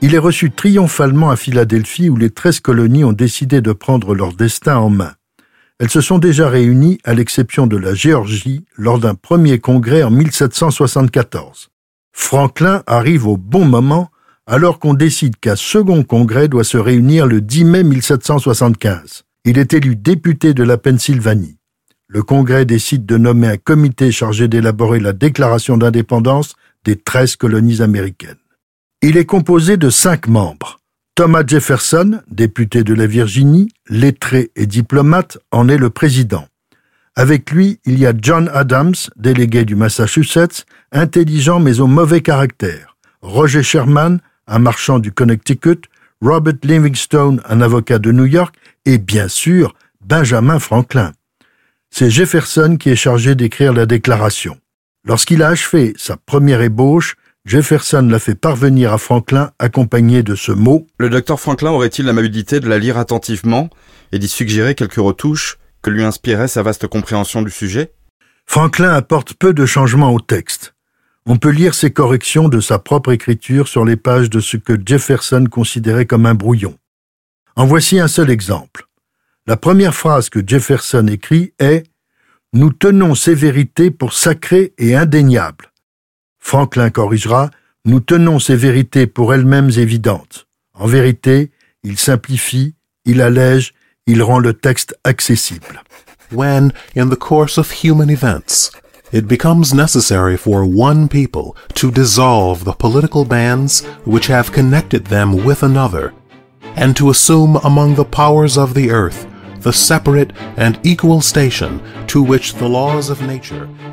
Il 0.00 0.14
est 0.14 0.18
reçu 0.18 0.52
triomphalement 0.52 1.28
à 1.28 1.34
Philadelphie 1.34 2.08
où 2.08 2.14
les 2.14 2.30
13 2.30 2.60
colonies 2.60 3.02
ont 3.02 3.12
décidé 3.12 3.60
de 3.60 3.72
prendre 3.72 4.14
leur 4.14 4.32
destin 4.32 4.76
en 4.76 4.90
main. 4.90 5.10
Elles 5.80 5.90
se 5.90 6.00
sont 6.00 6.20
déjà 6.20 6.48
réunies, 6.48 6.98
à 7.02 7.14
l'exception 7.14 7.66
de 7.66 7.76
la 7.76 7.94
Géorgie, 7.94 8.64
lors 8.76 9.00
d'un 9.00 9.16
premier 9.16 9.58
congrès 9.58 10.04
en 10.04 10.10
1774. 10.12 11.70
Franklin 12.12 12.84
arrive 12.86 13.26
au 13.26 13.36
bon 13.36 13.64
moment 13.64 14.12
alors 14.46 14.78
qu'on 14.78 14.94
décide 14.94 15.34
qu'un 15.34 15.56
second 15.56 16.04
congrès 16.04 16.46
doit 16.46 16.62
se 16.62 16.78
réunir 16.78 17.26
le 17.26 17.40
10 17.40 17.64
mai 17.64 17.82
1775. 17.82 19.24
Il 19.44 19.58
est 19.58 19.74
élu 19.74 19.96
député 19.96 20.54
de 20.54 20.62
la 20.62 20.78
Pennsylvanie. 20.78 21.58
Le 22.06 22.22
congrès 22.22 22.64
décide 22.64 23.04
de 23.04 23.16
nommer 23.16 23.48
un 23.48 23.56
comité 23.56 24.12
chargé 24.12 24.46
d'élaborer 24.46 25.00
la 25.00 25.12
déclaration 25.12 25.76
d'indépendance 25.76 26.54
des 26.84 26.96
13 26.96 27.36
colonies 27.36 27.82
américaines. 27.82 28.36
Il 29.02 29.16
est 29.16 29.26
composé 29.26 29.76
de 29.76 29.90
cinq 29.90 30.28
membres. 30.28 30.80
Thomas 31.14 31.44
Jefferson, 31.46 32.20
député 32.28 32.82
de 32.82 32.94
la 32.94 33.06
Virginie, 33.06 33.70
lettré 33.88 34.50
et 34.56 34.66
diplomate, 34.66 35.38
en 35.52 35.68
est 35.68 35.78
le 35.78 35.90
président. 35.90 36.48
Avec 37.16 37.52
lui, 37.52 37.78
il 37.84 37.98
y 37.98 38.06
a 38.06 38.12
John 38.20 38.50
Adams, 38.52 38.94
délégué 39.16 39.64
du 39.64 39.76
Massachusetts, 39.76 40.66
intelligent 40.90 41.60
mais 41.60 41.78
au 41.78 41.86
mauvais 41.86 42.20
caractère. 42.20 42.96
Roger 43.22 43.62
Sherman, 43.62 44.20
un 44.48 44.58
marchand 44.58 44.98
du 44.98 45.12
Connecticut, 45.12 45.82
Robert 46.20 46.54
Livingstone, 46.64 47.40
un 47.48 47.60
avocat 47.60 47.98
de 47.98 48.10
New 48.10 48.24
York, 48.24 48.56
et 48.84 48.98
bien 48.98 49.28
sûr, 49.28 49.74
Benjamin 50.04 50.58
Franklin. 50.58 51.12
C'est 51.90 52.10
Jefferson 52.10 52.76
qui 52.78 52.90
est 52.90 52.96
chargé 52.96 53.36
d'écrire 53.36 53.72
la 53.72 53.86
déclaration. 53.86 54.58
Lorsqu'il 55.06 55.42
a 55.42 55.48
achevé 55.48 55.92
sa 55.96 56.16
première 56.16 56.62
ébauche, 56.62 57.16
Jefferson 57.44 58.08
l'a 58.10 58.18
fait 58.18 58.34
parvenir 58.34 58.90
à 58.94 58.98
Franklin 58.98 59.50
accompagné 59.58 60.22
de 60.22 60.34
ce 60.34 60.50
mot. 60.50 60.86
Le 60.98 61.10
docteur 61.10 61.38
Franklin 61.38 61.72
aurait-il 61.72 62.06
l'amabilité 62.06 62.58
de 62.58 62.68
la 62.68 62.78
lire 62.78 62.96
attentivement 62.96 63.68
et 64.12 64.18
d'y 64.18 64.28
suggérer 64.28 64.74
quelques 64.74 64.94
retouches 64.94 65.58
que 65.82 65.90
lui 65.90 66.04
inspirait 66.04 66.48
sa 66.48 66.62
vaste 66.62 66.86
compréhension 66.86 67.42
du 67.42 67.50
sujet? 67.50 67.92
Franklin 68.46 68.94
apporte 68.94 69.34
peu 69.34 69.52
de 69.52 69.66
changements 69.66 70.14
au 70.14 70.20
texte. 70.20 70.74
On 71.26 71.36
peut 71.36 71.50
lire 71.50 71.74
ses 71.74 71.90
corrections 71.90 72.48
de 72.48 72.60
sa 72.60 72.78
propre 72.78 73.12
écriture 73.12 73.68
sur 73.68 73.84
les 73.84 73.96
pages 73.96 74.30
de 74.30 74.40
ce 74.40 74.56
que 74.56 74.78
Jefferson 74.82 75.44
considérait 75.50 76.06
comme 76.06 76.24
un 76.24 76.34
brouillon. 76.34 76.78
En 77.56 77.66
voici 77.66 77.98
un 77.98 78.08
seul 78.08 78.30
exemple. 78.30 78.86
La 79.46 79.58
première 79.58 79.94
phrase 79.94 80.30
que 80.30 80.40
Jefferson 80.46 81.06
écrit 81.08 81.52
est 81.58 81.84
nous 82.54 82.70
tenons 82.70 83.16
ces 83.16 83.34
vérités 83.34 83.90
pour 83.90 84.12
sacrées 84.12 84.74
et 84.78 84.94
indéniables. 84.94 85.72
Franklin 86.38 86.88
corrigera 86.88 87.50
Nous 87.84 87.98
tenons 87.98 88.38
ces 88.38 88.54
vérités 88.54 89.08
pour 89.08 89.34
elles-mêmes 89.34 89.70
évidentes. 89.76 90.46
En 90.72 90.86
vérité, 90.86 91.50
il 91.82 91.98
simplifie, 91.98 92.76
il 93.04 93.20
allège, 93.20 93.74
il 94.06 94.22
rend 94.22 94.38
le 94.38 94.54
texte 94.54 94.96
accessible. 95.02 95.82
When, 96.30 96.72
in 96.96 97.08
the 97.08 97.18
course 97.18 97.58
of 97.58 97.82
human 97.82 98.08
events, 98.08 98.70
it 99.12 99.26
becomes 99.26 99.74
necessary 99.74 100.36
for 100.36 100.64
one 100.64 101.08
people 101.08 101.56
to 101.74 101.90
dissolve 101.90 102.64
the 102.64 102.76
political 102.78 103.24
bands 103.24 103.84
which 104.06 104.28
have 104.30 104.52
connected 104.52 105.06
them 105.06 105.44
with 105.44 105.64
another, 105.64 106.12
and 106.76 106.94
to 106.94 107.10
assume 107.10 107.58
among 107.64 107.96
the 107.96 108.04
powers 108.04 108.56
of 108.56 108.74
the 108.74 108.90
earth 108.92 109.26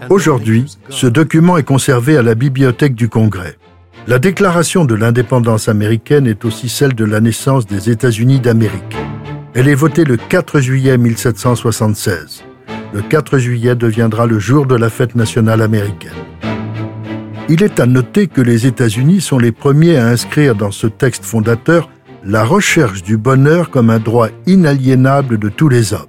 Aujourd'hui, 0.10 0.78
ce 0.90 1.08
document 1.08 1.58
est 1.58 1.64
conservé 1.64 2.18
à 2.18 2.22
la 2.22 2.36
bibliothèque 2.36 2.96
du 2.96 3.10
Congrès. 3.10 3.58
La 4.08 4.20
déclaration 4.20 4.84
de 4.84 4.96
l'indépendance 4.96 5.70
américaine 5.70 6.28
est 6.28 6.44
aussi 6.44 6.70
celle 6.70 6.96
de 6.96 7.06
la 7.06 7.22
naissance 7.22 7.68
des 7.68 7.90
États-Unis 7.90 8.40
d'Amérique. 8.40 8.98
Elle 9.54 9.68
est 9.68 9.76
votée 9.76 10.06
le 10.06 10.18
4 10.18 10.60
juillet 10.60 10.98
1776. 10.98 12.44
Le 12.94 13.02
4 13.02 13.38
juillet 13.38 13.76
deviendra 13.76 14.26
le 14.26 14.40
jour 14.40 14.66
de 14.66 14.76
la 14.76 14.90
fête 14.90 15.16
nationale 15.16 15.62
américaine. 15.62 16.12
Il 17.48 17.64
est 17.64 17.80
à 17.80 17.86
noter 17.86 18.28
que 18.28 18.42
les 18.42 18.66
États-Unis 18.66 19.22
sont 19.22 19.38
les 19.38 19.52
premiers 19.52 19.98
à 19.98 20.08
inscrire 20.08 20.56
dans 20.56 20.72
ce 20.72 20.88
texte 20.88 21.26
fondateur 21.26 21.90
la 22.24 22.44
recherche 22.46 23.02
du 23.02 23.18
bonheur 23.18 23.70
comme 23.70 23.90
un 23.90 24.00
droit 24.00 24.30
inaliénable 24.46 25.38
de 25.40 25.50
tous 25.50 25.70
les 25.70 25.94
hommes. 25.94 26.06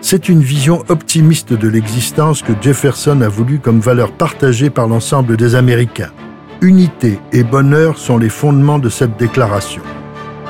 C'est 0.00 0.28
une 0.28 0.42
vision 0.42 0.84
optimiste 0.88 1.52
de 1.52 1.68
l'existence 1.68 2.42
que 2.42 2.52
Jefferson 2.60 3.20
a 3.22 3.28
voulu 3.28 3.58
comme 3.58 3.80
valeur 3.80 4.12
partagée 4.12 4.70
par 4.70 4.86
l'ensemble 4.86 5.36
des 5.36 5.54
Américains. 5.54 6.12
Unité 6.60 7.18
et 7.32 7.42
bonheur 7.42 7.98
sont 7.98 8.18
les 8.18 8.28
fondements 8.28 8.78
de 8.78 8.88
cette 8.88 9.16
déclaration. 9.16 9.82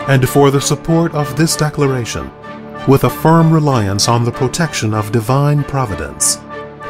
And 0.09 0.25
for 0.25 0.51
the 0.51 0.61
support 0.61 1.15
of 1.15 1.35
this 1.35 1.57
declaration, 1.57 2.25
with 2.87 3.05
a 3.05 3.11
firm 3.11 3.53
reliance 3.53 4.09
on 4.09 4.25
the 4.25 4.33
protection 4.33 4.93
of 4.93 5.13
divine 5.13 5.63
providence, 5.65 6.41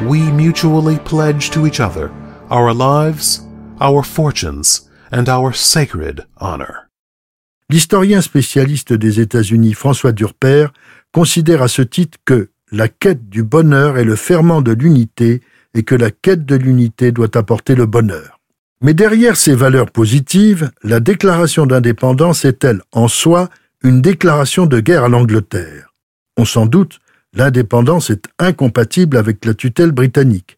we 0.06 0.20
mutually 0.32 0.98
pledge 1.04 1.50
to 1.50 1.66
each 1.66 1.80
other 1.80 2.10
our 2.50 2.72
lives, 2.72 3.46
our 3.80 4.02
fortunes, 4.02 4.88
and 5.10 5.28
our 5.28 5.52
sacred 5.52 6.24
honor. 6.38 6.87
L'historien 7.70 8.22
spécialiste 8.22 8.94
des 8.94 9.20
États-Unis 9.20 9.74
François 9.74 10.12
Durper 10.12 10.68
considère 11.12 11.60
à 11.60 11.68
ce 11.68 11.82
titre 11.82 12.16
que 12.24 12.48
la 12.72 12.88
quête 12.88 13.28
du 13.28 13.42
bonheur 13.42 13.98
est 13.98 14.04
le 14.04 14.16
ferment 14.16 14.62
de 14.62 14.72
l'unité 14.72 15.42
et 15.74 15.82
que 15.82 15.94
la 15.94 16.10
quête 16.10 16.46
de 16.46 16.56
l'unité 16.56 17.12
doit 17.12 17.36
apporter 17.36 17.74
le 17.74 17.84
bonheur. 17.84 18.40
Mais 18.80 18.94
derrière 18.94 19.36
ces 19.36 19.54
valeurs 19.54 19.90
positives, 19.90 20.70
la 20.82 21.00
déclaration 21.00 21.66
d'indépendance 21.66 22.46
est-elle 22.46 22.80
en 22.92 23.06
soi 23.06 23.50
une 23.82 24.00
déclaration 24.00 24.64
de 24.64 24.80
guerre 24.80 25.04
à 25.04 25.08
l'Angleterre 25.08 25.92
On 26.38 26.46
s'en 26.46 26.64
doute, 26.64 27.00
l'indépendance 27.34 28.08
est 28.08 28.28
incompatible 28.38 29.16
avec 29.16 29.44
la 29.44 29.52
tutelle 29.52 29.92
britannique. 29.92 30.57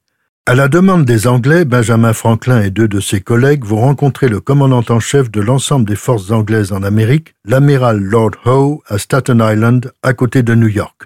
À 0.51 0.57
la 0.57 0.67
demande 0.67 1.05
des 1.05 1.29
Anglais, 1.29 1.65
Benjamin 1.65 2.13
Franklin 2.13 2.61
et 2.61 2.71
deux 2.71 2.89
de 2.89 2.99
ses 2.99 3.21
collègues 3.21 3.65
vont 3.65 3.83
rencontrer 3.83 4.27
le 4.27 4.41
commandant 4.41 4.83
en 4.89 4.99
chef 4.99 5.31
de 5.31 5.41
l'ensemble 5.41 5.89
des 5.89 5.95
forces 5.95 6.33
anglaises 6.33 6.73
en 6.73 6.83
Amérique, 6.83 7.37
l'amiral 7.45 8.01
Lord 8.01 8.33
Howe, 8.45 8.83
à 8.89 8.99
Staten 8.99 9.39
Island, 9.39 9.93
à 10.03 10.13
côté 10.13 10.43
de 10.43 10.57
New 10.57 10.67
York. 10.67 11.03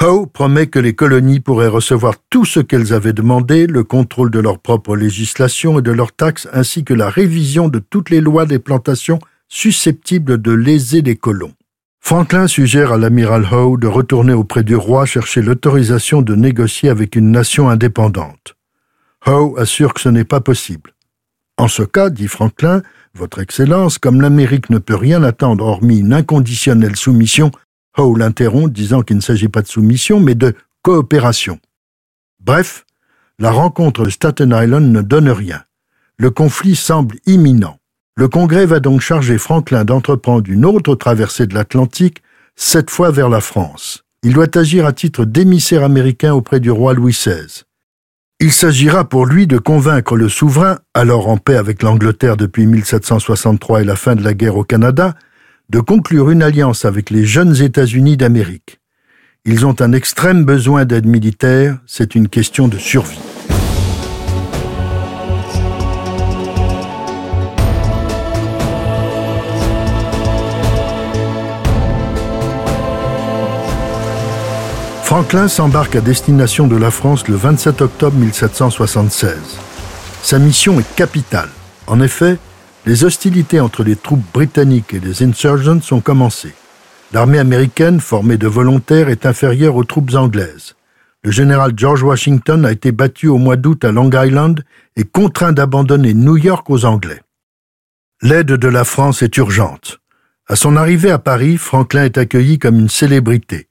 Howe 0.00 0.26
promet 0.26 0.68
que 0.68 0.78
les 0.78 0.94
colonies 0.94 1.40
pourraient 1.40 1.66
recevoir 1.66 2.14
tout 2.30 2.44
ce 2.44 2.60
qu'elles 2.60 2.92
avaient 2.92 3.12
demandé, 3.12 3.66
le 3.66 3.82
contrôle 3.82 4.30
de 4.30 4.38
leur 4.38 4.60
propre 4.60 4.94
législation 4.94 5.80
et 5.80 5.82
de 5.82 5.90
leurs 5.90 6.12
taxes, 6.12 6.46
ainsi 6.52 6.84
que 6.84 6.94
la 6.94 7.10
révision 7.10 7.66
de 7.66 7.80
toutes 7.80 8.10
les 8.10 8.20
lois 8.20 8.46
des 8.46 8.60
plantations 8.60 9.18
susceptibles 9.48 10.40
de 10.40 10.52
léser 10.52 11.02
les 11.02 11.16
colons. 11.16 11.54
Franklin 12.00 12.46
suggère 12.46 12.92
à 12.92 12.96
l'amiral 12.96 13.44
Howe 13.50 13.76
de 13.76 13.88
retourner 13.88 14.34
auprès 14.34 14.62
du 14.62 14.76
roi 14.76 15.04
chercher 15.04 15.42
l'autorisation 15.42 16.22
de 16.22 16.36
négocier 16.36 16.90
avec 16.90 17.16
une 17.16 17.32
nation 17.32 17.68
indépendante. 17.68 18.54
Howe 19.28 19.58
assure 19.58 19.92
que 19.92 20.00
ce 20.00 20.08
n'est 20.08 20.24
pas 20.24 20.40
possible. 20.40 20.94
En 21.58 21.68
ce 21.68 21.82
cas, 21.82 22.08
dit 22.08 22.28
Franklin, 22.28 22.80
Votre 23.12 23.40
Excellence, 23.40 23.98
comme 23.98 24.22
l'Amérique 24.22 24.70
ne 24.70 24.78
peut 24.78 24.94
rien 24.94 25.22
attendre 25.22 25.66
hormis 25.66 25.98
une 25.98 26.14
inconditionnelle 26.14 26.96
soumission, 26.96 27.50
Howe 27.98 28.16
l'interrompt, 28.16 28.72
disant 28.72 29.02
qu'il 29.02 29.16
ne 29.16 29.20
s'agit 29.20 29.48
pas 29.48 29.60
de 29.60 29.66
soumission, 29.66 30.18
mais 30.18 30.34
de 30.34 30.54
coopération. 30.80 31.58
Bref, 32.40 32.86
la 33.38 33.50
rencontre 33.50 34.04
de 34.04 34.10
Staten 34.10 34.58
Island 34.58 34.90
ne 34.90 35.02
donne 35.02 35.28
rien. 35.28 35.62
Le 36.16 36.30
conflit 36.30 36.74
semble 36.74 37.16
imminent. 37.26 37.76
Le 38.16 38.28
Congrès 38.28 38.64
va 38.64 38.80
donc 38.80 39.02
charger 39.02 39.36
Franklin 39.36 39.84
d'entreprendre 39.84 40.50
une 40.50 40.64
autre 40.64 40.94
traversée 40.94 41.46
de 41.46 41.54
l'Atlantique, 41.54 42.22
cette 42.56 42.88
fois 42.88 43.10
vers 43.10 43.28
la 43.28 43.42
France. 43.42 44.04
Il 44.22 44.32
doit 44.32 44.56
agir 44.56 44.86
à 44.86 44.94
titre 44.94 45.26
d'émissaire 45.26 45.84
américain 45.84 46.32
auprès 46.32 46.60
du 46.60 46.70
roi 46.70 46.94
Louis 46.94 47.12
XVI. 47.12 47.64
Il 48.40 48.52
s'agira 48.52 49.08
pour 49.08 49.26
lui 49.26 49.48
de 49.48 49.58
convaincre 49.58 50.16
le 50.16 50.28
souverain, 50.28 50.78
alors 50.94 51.28
en 51.28 51.38
paix 51.38 51.56
avec 51.56 51.82
l'Angleterre 51.82 52.36
depuis 52.36 52.68
1763 52.68 53.80
et 53.80 53.84
la 53.84 53.96
fin 53.96 54.14
de 54.14 54.22
la 54.22 54.32
guerre 54.32 54.56
au 54.56 54.62
Canada, 54.62 55.14
de 55.70 55.80
conclure 55.80 56.30
une 56.30 56.44
alliance 56.44 56.84
avec 56.84 57.10
les 57.10 57.24
jeunes 57.24 57.60
États-Unis 57.60 58.16
d'Amérique. 58.16 58.78
Ils 59.44 59.66
ont 59.66 59.80
un 59.80 59.92
extrême 59.92 60.44
besoin 60.44 60.84
d'aide 60.84 61.06
militaire, 61.06 61.78
c'est 61.84 62.14
une 62.14 62.28
question 62.28 62.68
de 62.68 62.78
survie. 62.78 63.37
Franklin 75.08 75.48
s'embarque 75.48 75.96
à 75.96 76.02
destination 76.02 76.66
de 76.66 76.76
la 76.76 76.90
France 76.90 77.28
le 77.28 77.34
27 77.34 77.80
octobre 77.80 78.14
1776. 78.18 79.38
Sa 80.20 80.38
mission 80.38 80.78
est 80.78 80.94
capitale. 80.96 81.48
En 81.86 82.02
effet, 82.02 82.36
les 82.84 83.04
hostilités 83.04 83.58
entre 83.58 83.84
les 83.84 83.96
troupes 83.96 84.22
britanniques 84.34 84.92
et 84.92 85.00
les 85.00 85.22
insurgents 85.22 85.80
ont 85.92 86.00
commencé. 86.00 86.52
L'armée 87.14 87.38
américaine, 87.38 88.00
formée 88.00 88.36
de 88.36 88.48
volontaires, 88.48 89.08
est 89.08 89.24
inférieure 89.24 89.76
aux 89.76 89.84
troupes 89.84 90.12
anglaises. 90.12 90.76
Le 91.24 91.30
général 91.30 91.72
George 91.74 92.02
Washington 92.02 92.66
a 92.66 92.72
été 92.72 92.92
battu 92.92 93.28
au 93.28 93.38
mois 93.38 93.56
d'août 93.56 93.86
à 93.86 93.92
Long 93.92 94.10
Island 94.12 94.62
et 94.94 95.04
contraint 95.04 95.52
d'abandonner 95.52 96.12
New 96.12 96.36
York 96.36 96.68
aux 96.68 96.84
Anglais. 96.84 97.22
L'aide 98.20 98.52
de 98.52 98.68
la 98.68 98.84
France 98.84 99.22
est 99.22 99.38
urgente. 99.38 100.00
À 100.48 100.54
son 100.54 100.76
arrivée 100.76 101.10
à 101.10 101.18
Paris, 101.18 101.56
Franklin 101.56 102.04
est 102.04 102.18
accueilli 102.18 102.58
comme 102.58 102.78
une 102.78 102.90
célébrité. 102.90 103.67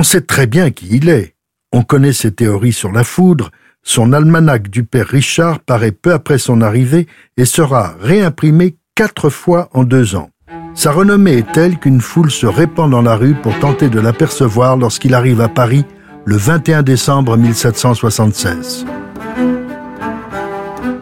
On 0.00 0.04
sait 0.04 0.20
très 0.20 0.46
bien 0.46 0.70
qui 0.70 0.86
il 0.92 1.08
est. 1.08 1.34
On 1.72 1.82
connaît 1.82 2.12
ses 2.12 2.30
théories 2.30 2.72
sur 2.72 2.92
la 2.92 3.02
foudre, 3.02 3.50
son 3.82 4.12
almanach 4.12 4.62
du 4.70 4.84
père 4.84 5.08
Richard 5.08 5.58
paraît 5.58 5.90
peu 5.90 6.12
après 6.12 6.38
son 6.38 6.60
arrivée 6.60 7.08
et 7.36 7.44
sera 7.44 7.96
réimprimé 8.00 8.76
quatre 8.94 9.28
fois 9.28 9.68
en 9.72 9.82
deux 9.82 10.14
ans. 10.14 10.30
Sa 10.72 10.92
renommée 10.92 11.38
est 11.38 11.50
telle 11.50 11.80
qu'une 11.80 12.00
foule 12.00 12.30
se 12.30 12.46
répand 12.46 12.88
dans 12.88 13.02
la 13.02 13.16
rue 13.16 13.34
pour 13.34 13.58
tenter 13.58 13.88
de 13.88 13.98
l'apercevoir 13.98 14.76
lorsqu'il 14.76 15.14
arrive 15.14 15.40
à 15.40 15.48
Paris 15.48 15.84
le 16.26 16.36
21 16.36 16.84
décembre 16.84 17.36
1776. 17.36 18.86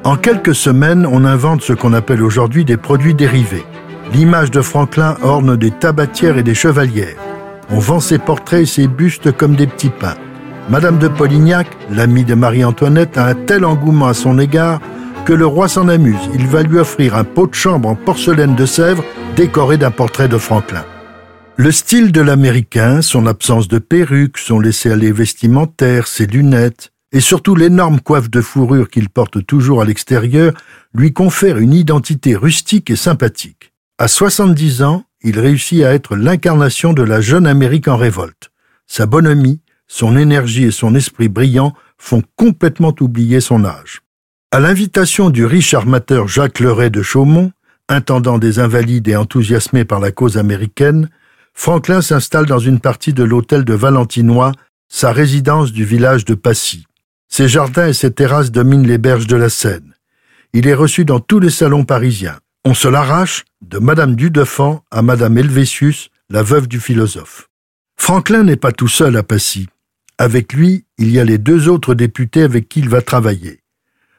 En 0.05 0.17
quelques 0.17 0.55
semaines, 0.55 1.05
on 1.05 1.27
invente 1.27 1.61
ce 1.61 1.75
qu'on 1.75 1.93
appelle 1.93 2.23
aujourd'hui 2.23 2.65
des 2.65 2.79
produits 2.79 3.15
dérivés. 3.15 3.67
L'image 4.15 4.51
de 4.51 4.63
Franklin 4.63 5.19
orne 5.21 5.55
des 5.55 5.71
tabatières 5.71 6.39
et 6.39 6.43
des 6.43 6.55
chevalières. 6.55 7.36
On 7.71 7.79
vend 7.79 8.01
ses 8.01 8.19
portraits 8.19 8.63
et 8.63 8.67
ses 8.67 8.87
bustes 8.87 9.33
comme 9.33 9.57
des 9.57 9.67
petits 9.67 9.91
pains. 9.91 10.17
Madame 10.69 10.99
de 10.99 11.09
Polignac, 11.09 11.67
l'amie 11.91 12.25
de 12.25 12.35
Marie-Antoinette, 12.35 13.19
a 13.19 13.27
un 13.27 13.35
tel 13.35 13.65
engouement 13.65 14.07
à 14.07 14.15
son 14.15 14.39
égard 14.39 14.81
que 15.25 15.33
le 15.33 15.47
roi 15.47 15.69
s'en 15.69 15.89
amuse. 15.89 16.31
Il 16.35 16.47
va 16.47 16.63
lui 16.63 16.79
offrir 16.79 17.17
un 17.17 17.25
pot 17.25 17.49
de 17.49 17.55
chambre 17.55 17.89
en 17.89 17.97
porcelaine 17.97 18.55
de 18.55 18.67
Sèvres 18.67 19.05
décoré 19.35 19.79
d'un 19.79 19.91
portrait 19.91 20.29
de 20.29 20.39
Franklin. 20.39 20.85
Le 21.57 21.73
style 21.73 22.13
de 22.13 22.21
l'américain, 22.21 23.03
son 23.03 23.27
absence 23.27 23.67
de 23.67 23.79
perruque, 23.79 24.39
son 24.39 24.61
laisser-aller 24.61 25.11
vestimentaire, 25.11 26.07
ses 26.07 26.27
lunettes, 26.27 26.93
et 27.13 27.21
surtout 27.21 27.55
l'énorme 27.57 28.01
coiffe 28.01 28.31
de 28.31 28.43
fourrure 28.43 28.91
qu'il 28.91 29.09
porte 29.09 29.45
toujours 29.47 29.81
à 29.81 29.87
l'extérieur, 29.87 30.53
lui 30.95 31.13
confèrent 31.13 31.59
une 31.59 31.73
identité 31.73 32.37
rustique 32.37 32.91
et 32.91 32.97
sympathique. 32.97 33.73
À 33.99 34.07
70 34.07 34.83
ans, 34.83 35.06
il 35.27 35.41
réussit 35.41 35.83
à 35.83 35.93
être 35.93 36.15
l'incarnation 36.15 36.93
de 36.93 37.03
la 37.03 37.21
jeune 37.21 37.49
Amérique 37.49 37.89
en 37.89 37.97
révolte. 37.97 38.53
Sa 38.87 39.07
bonhomie, 39.07 39.61
son 39.89 40.17
énergie 40.17 40.63
et 40.63 40.71
son 40.71 40.95
esprit 40.95 41.29
brillant 41.29 41.75
font 41.99 42.23
complètement 42.37 42.95
oublier 43.01 43.41
son 43.41 43.65
âge. 43.65 44.03
À 44.53 44.61
l'invitation 44.61 45.29
du 45.31 45.45
riche 45.45 45.75
armateur 45.75 46.29
Jacques 46.29 46.61
Leray 46.61 46.91
de 46.91 47.03
Chaumont, 47.03 47.51
intendant 47.89 48.39
des 48.39 48.61
Invalides 48.61 49.09
et 49.09 49.17
enthousiasmé 49.17 49.85
par 49.85 49.99
la 49.99 50.13
cause 50.13 50.39
américaine, 50.39 51.11
Franklin 51.55 52.03
s'installe 52.03 52.47
dans 52.47 52.61
une 52.61 52.79
partie 52.79 53.13
de 53.13 53.25
l'hôtel 53.25 53.65
de 53.65 53.75
Valentinois, 53.75 54.53
sa 54.89 55.11
résidence 55.11 55.73
du 55.73 55.85
village 55.85 56.25
de 56.25 56.35
Passy. 56.35 56.87
Ses 57.29 57.49
jardins 57.49 57.89
et 57.89 57.93
ses 57.93 58.13
terrasses 58.13 58.53
dominent 58.53 58.87
les 58.87 58.99
berges 58.99 59.27
de 59.27 59.35
la 59.35 59.49
Seine. 59.49 59.93
Il 60.53 60.69
est 60.69 60.75
reçu 60.75 61.05
dans 61.05 61.19
tous 61.19 61.41
les 61.41 61.51
salons 61.51 61.85
parisiens. 61.85 62.39
On 62.65 62.75
se 62.75 62.87
l'arrache 62.87 63.45
de 63.69 63.79
Madame 63.79 64.15
Dudefant 64.15 64.85
à 64.91 65.03
Madame 65.03 65.39
Helvétius, 65.39 66.11
la 66.31 66.43
veuve 66.43 66.69
du 66.69 66.81
philosophe. 66.81 67.49
Franklin 67.99 68.45
n'est 68.45 68.57
pas 68.57 68.73
tout 68.73 68.89
seul 68.89 69.17
à 69.17 69.23
Passy. 69.23 69.69
Avec 70.19 70.53
lui, 70.53 70.85
il 70.99 71.11
y 71.11 71.19
a 71.19 71.25
les 71.25 71.39
deux 71.39 71.69
autres 71.69 71.95
députés 71.95 72.43
avec 72.43 72.69
qui 72.69 72.81
il 72.81 72.89
va 72.89 73.03
travailler. 73.03 73.61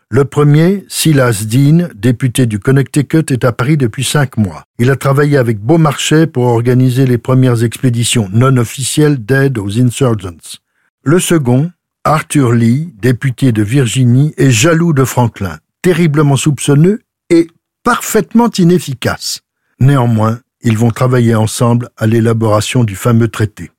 Le 0.10 0.26
premier, 0.26 0.86
Silas 0.88 1.46
Dean, 1.46 1.90
député 1.96 2.46
du 2.46 2.60
Connecticut, 2.60 3.26
est 3.30 3.44
à 3.44 3.52
Paris 3.52 3.78
depuis 3.78 4.04
cinq 4.04 4.38
mois. 4.38 4.64
Il 4.80 4.90
a 4.90 4.96
travaillé 4.96 5.38
avec 5.38 5.60
Beaumarchais 5.60 6.28
pour 6.28 6.46
organiser 6.46 7.06
les 7.06 7.18
premières 7.18 7.64
expéditions 7.64 8.30
non 8.32 8.56
officielles 8.58 9.18
d'aide 9.18 9.58
aux 9.58 9.80
insurgents. 9.80 10.60
Le 11.04 11.20
second, 11.20 11.72
Arthur 12.04 12.54
Lee, 12.54 12.94
député 13.02 13.52
de 13.52 13.64
Virginie, 13.64 14.34
est 14.38 14.52
jaloux 14.52 14.94
de 14.94 15.04
Franklin, 15.04 15.58
terriblement 15.82 16.38
soupçonneux 16.38 17.02
et 17.30 17.48
parfaitement 17.84 18.50
inefficace. 18.58 19.42
Néanmoins, 19.80 20.40
ils 20.62 20.78
vont 20.78 20.92
travailler 20.92 21.36
ensemble 21.36 21.90
à 21.98 22.08
l'élaboration 22.08 22.84
du 22.84 22.96
fameux 22.96 23.28
traité. 23.28 23.72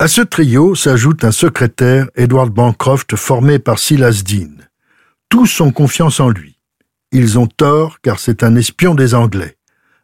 À 0.00 0.08
ce 0.08 0.22
trio 0.22 0.74
s'ajoute 0.74 1.24
un 1.24 1.30
secrétaire, 1.30 2.08
Edward 2.16 2.50
Bancroft, 2.50 3.14
formé 3.14 3.58
par 3.60 3.78
Silas 3.78 4.22
Dean. 4.26 4.50
Tous 5.28 5.60
ont 5.60 5.70
confiance 5.70 6.18
en 6.18 6.28
lui. 6.28 6.58
Ils 7.12 7.38
ont 7.38 7.46
tort 7.46 8.00
car 8.02 8.18
c'est 8.18 8.42
un 8.42 8.56
espion 8.56 8.94
des 8.96 9.14
Anglais. 9.14 9.56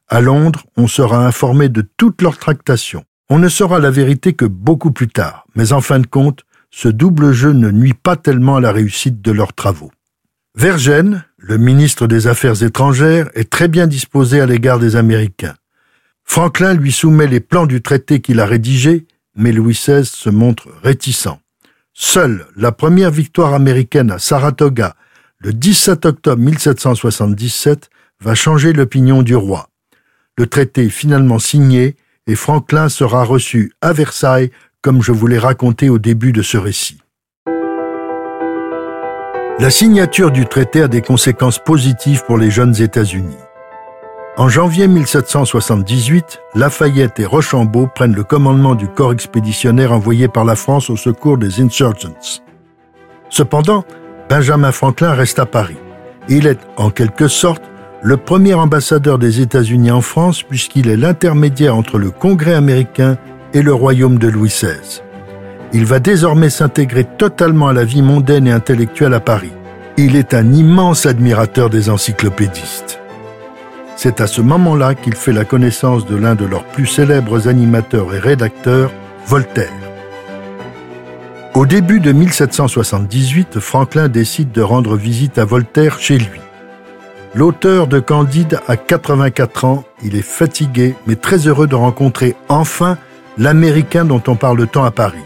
À 0.07 0.21
Londres, 0.21 0.65
on 0.77 0.87
sera 0.87 1.27
informé 1.27 1.69
de 1.69 1.83
toutes 1.97 2.23
leurs 2.23 2.39
tractations. 2.39 3.05
On 3.29 3.39
ne 3.39 3.49
saura 3.49 3.81
la 3.81 3.91
vérité 3.91 4.33
que 4.33 4.45
beaucoup 4.45 4.93
plus 4.93 5.09
tard, 5.09 5.45
mais 5.57 5.73
en 5.73 5.81
fin 5.81 5.99
de 5.99 6.07
compte, 6.07 6.45
ce 6.71 6.89
double 6.89 7.33
jeu 7.33 7.53
ne 7.53 7.71
nuit 7.71 7.95
pas 7.95 8.17
tellement 8.17 8.57
à 8.57 8.61
la 8.61 8.73
réussite 8.73 9.21
de 9.21 9.33
leurs 9.33 9.53
travaux. 9.53 9.91
Vergène, 10.55 11.25
le 11.39 11.59
ministre 11.59 12.07
des 12.07 12.27
Affaires 12.27 12.63
étrangères, 12.63 13.31
est 13.35 13.51
très 13.51 13.69
bien 13.69 13.87
disposé 13.87 14.41
à 14.41 14.47
l'égard 14.47 14.79
des 14.79 14.97
Américains. 14.97 15.55
Franklin 16.25 16.75
lui 16.75 16.93
soumet 16.93 17.27
les 17.27 17.41
plans 17.41 17.67
du 17.67 17.83
traité 17.83 18.21
qu'il 18.21 18.41
a 18.41 18.47
rédigé 18.47 19.07
mais 19.37 19.53
Louis 19.53 19.75
XVI 19.75 20.05
se 20.05 20.31
montre 20.31 20.69
réticent. 20.83 21.39
Seule 21.93 22.47
la 22.57 22.73
première 22.73 23.11
victoire 23.11 23.55
américaine 23.55 24.11
à 24.11 24.19
Saratoga, 24.19 24.95
le 25.39 25.53
17 25.53 26.05
octobre 26.07 26.43
1777, 26.43 27.91
va 28.21 28.35
changer 28.35 28.73
l'opinion 28.73 29.23
du 29.23 29.35
roi. 29.35 29.69
Le 30.37 30.47
traité 30.47 30.87
est 30.87 30.91
finalement 30.91 31.39
signé 31.39 31.97
et 32.27 32.35
Franklin 32.35 32.89
sera 32.89 33.25
reçu 33.25 33.73
à 33.81 33.93
Versailles 33.93 34.51
comme 34.83 35.03
je 35.03 35.13
vous 35.13 35.27
l'ai 35.27 35.39
raconté 35.39 35.89
au 35.89 35.99
début 35.99 36.33
de 36.33 36.43
ce 36.43 36.57
récit. 36.57 37.01
La 39.61 39.69
signature 39.69 40.31
du 40.31 40.47
traité 40.47 40.81
a 40.81 40.89
des 40.89 41.03
conséquences 41.03 41.59
positives 41.59 42.25
pour 42.25 42.39
les 42.39 42.51
jeunes 42.51 42.81
États-Unis. 42.81 43.37
En 44.39 44.49
janvier 44.49 44.89
1778, 44.89 46.41
Lafayette 46.55 47.21
et 47.21 47.27
Rochambeau 47.27 47.87
prennent 47.87 48.15
le 48.15 48.25
commandement 48.25 48.75
du 48.75 48.89
corps 48.89 49.13
expéditionnaire 49.13 49.93
envoyé 49.93 50.29
par 50.29 50.47
la 50.47 50.57
France 50.57 50.89
au 50.89 50.97
secours 50.97 51.37
des 51.37 51.61
insurgents. 51.61 52.41
Cependant, 53.29 53.85
Benjamin 54.31 54.73
Franklin 54.73 55.13
reste 55.13 55.39
à 55.39 55.45
Paris. 55.45 55.77
Il 56.31 56.47
est, 56.47 56.61
en 56.79 56.89
quelque 56.89 57.29
sorte, 57.29 57.63
le 58.03 58.17
premier 58.17 58.55
ambassadeur 58.55 59.19
des 59.19 59.43
États-Unis 59.43 59.91
en 59.91 60.01
France 60.01 60.43
puisqu'il 60.43 60.89
est 60.89 60.97
l'intermédiaire 60.97 61.77
entre 61.77 61.99
le 61.99 62.11
Congrès 62.11 62.55
américain 62.55 63.19
et 63.53 63.61
le 63.61 63.75
royaume 63.75 64.19
de 64.19 64.29
Louis 64.29 64.49
XVI. 64.49 65.03
Il 65.73 65.85
va 65.85 66.01
désormais 66.01 66.51
s'intégrer 66.51 67.05
totalement 67.05 67.69
à 67.69 67.73
la 67.73 67.85
vie 67.85 68.03
mondaine 68.03 68.49
et 68.49 68.53
intellectuelle 68.53 69.15
à 69.15 69.21
Paris. 69.21 69.53
Il 69.97 70.17
est 70.17 70.35
un 70.35 70.53
immense 70.53 71.07
admirateur 71.07 71.71
des 71.71 71.91
encyclopédistes. 71.91 72.99
C'est 73.95 74.21
à 74.21 74.27
ce 74.27 74.41
moment-là 74.41 74.95
qu'il 74.95 75.15
fait 75.15 75.33
la 75.33 75.45
connaissance 75.45 76.07
de 76.07 76.17
l'un 76.17 76.35
de 76.35 76.45
leurs 76.45 76.65
plus 76.65 76.87
célèbres 76.87 77.49
animateurs 77.49 78.15
et 78.15 78.19
rédacteurs, 78.19 78.91
Voltaire. 79.27 79.69
Au 81.55 81.67
début 81.67 82.01
de 82.01 82.11
1778, 82.11 83.61
Franklin 83.61 84.09
décide 84.09 84.51
de 84.51 84.63
rendre 84.63 84.97
visite 84.97 85.39
à 85.39 85.45
Voltaire 85.45 85.99
chez 85.99 86.19
lui. 86.19 86.41
L'auteur 87.35 87.87
de 87.87 88.01
Candide 88.01 88.61
a 88.67 88.77
84 88.77 89.65
ans, 89.65 89.85
il 90.03 90.17
est 90.17 90.23
fatigué 90.23 90.97
mais 91.07 91.17
très 91.17 91.47
heureux 91.47 91.69
de 91.69 91.77
rencontrer 91.77 92.35
enfin 92.49 92.97
l'Américain 93.39 94.05
dont 94.05 94.23
on 94.27 94.35
parle 94.35 94.67
tant 94.67 94.85
à 94.85 94.91
Paris. 94.91 95.19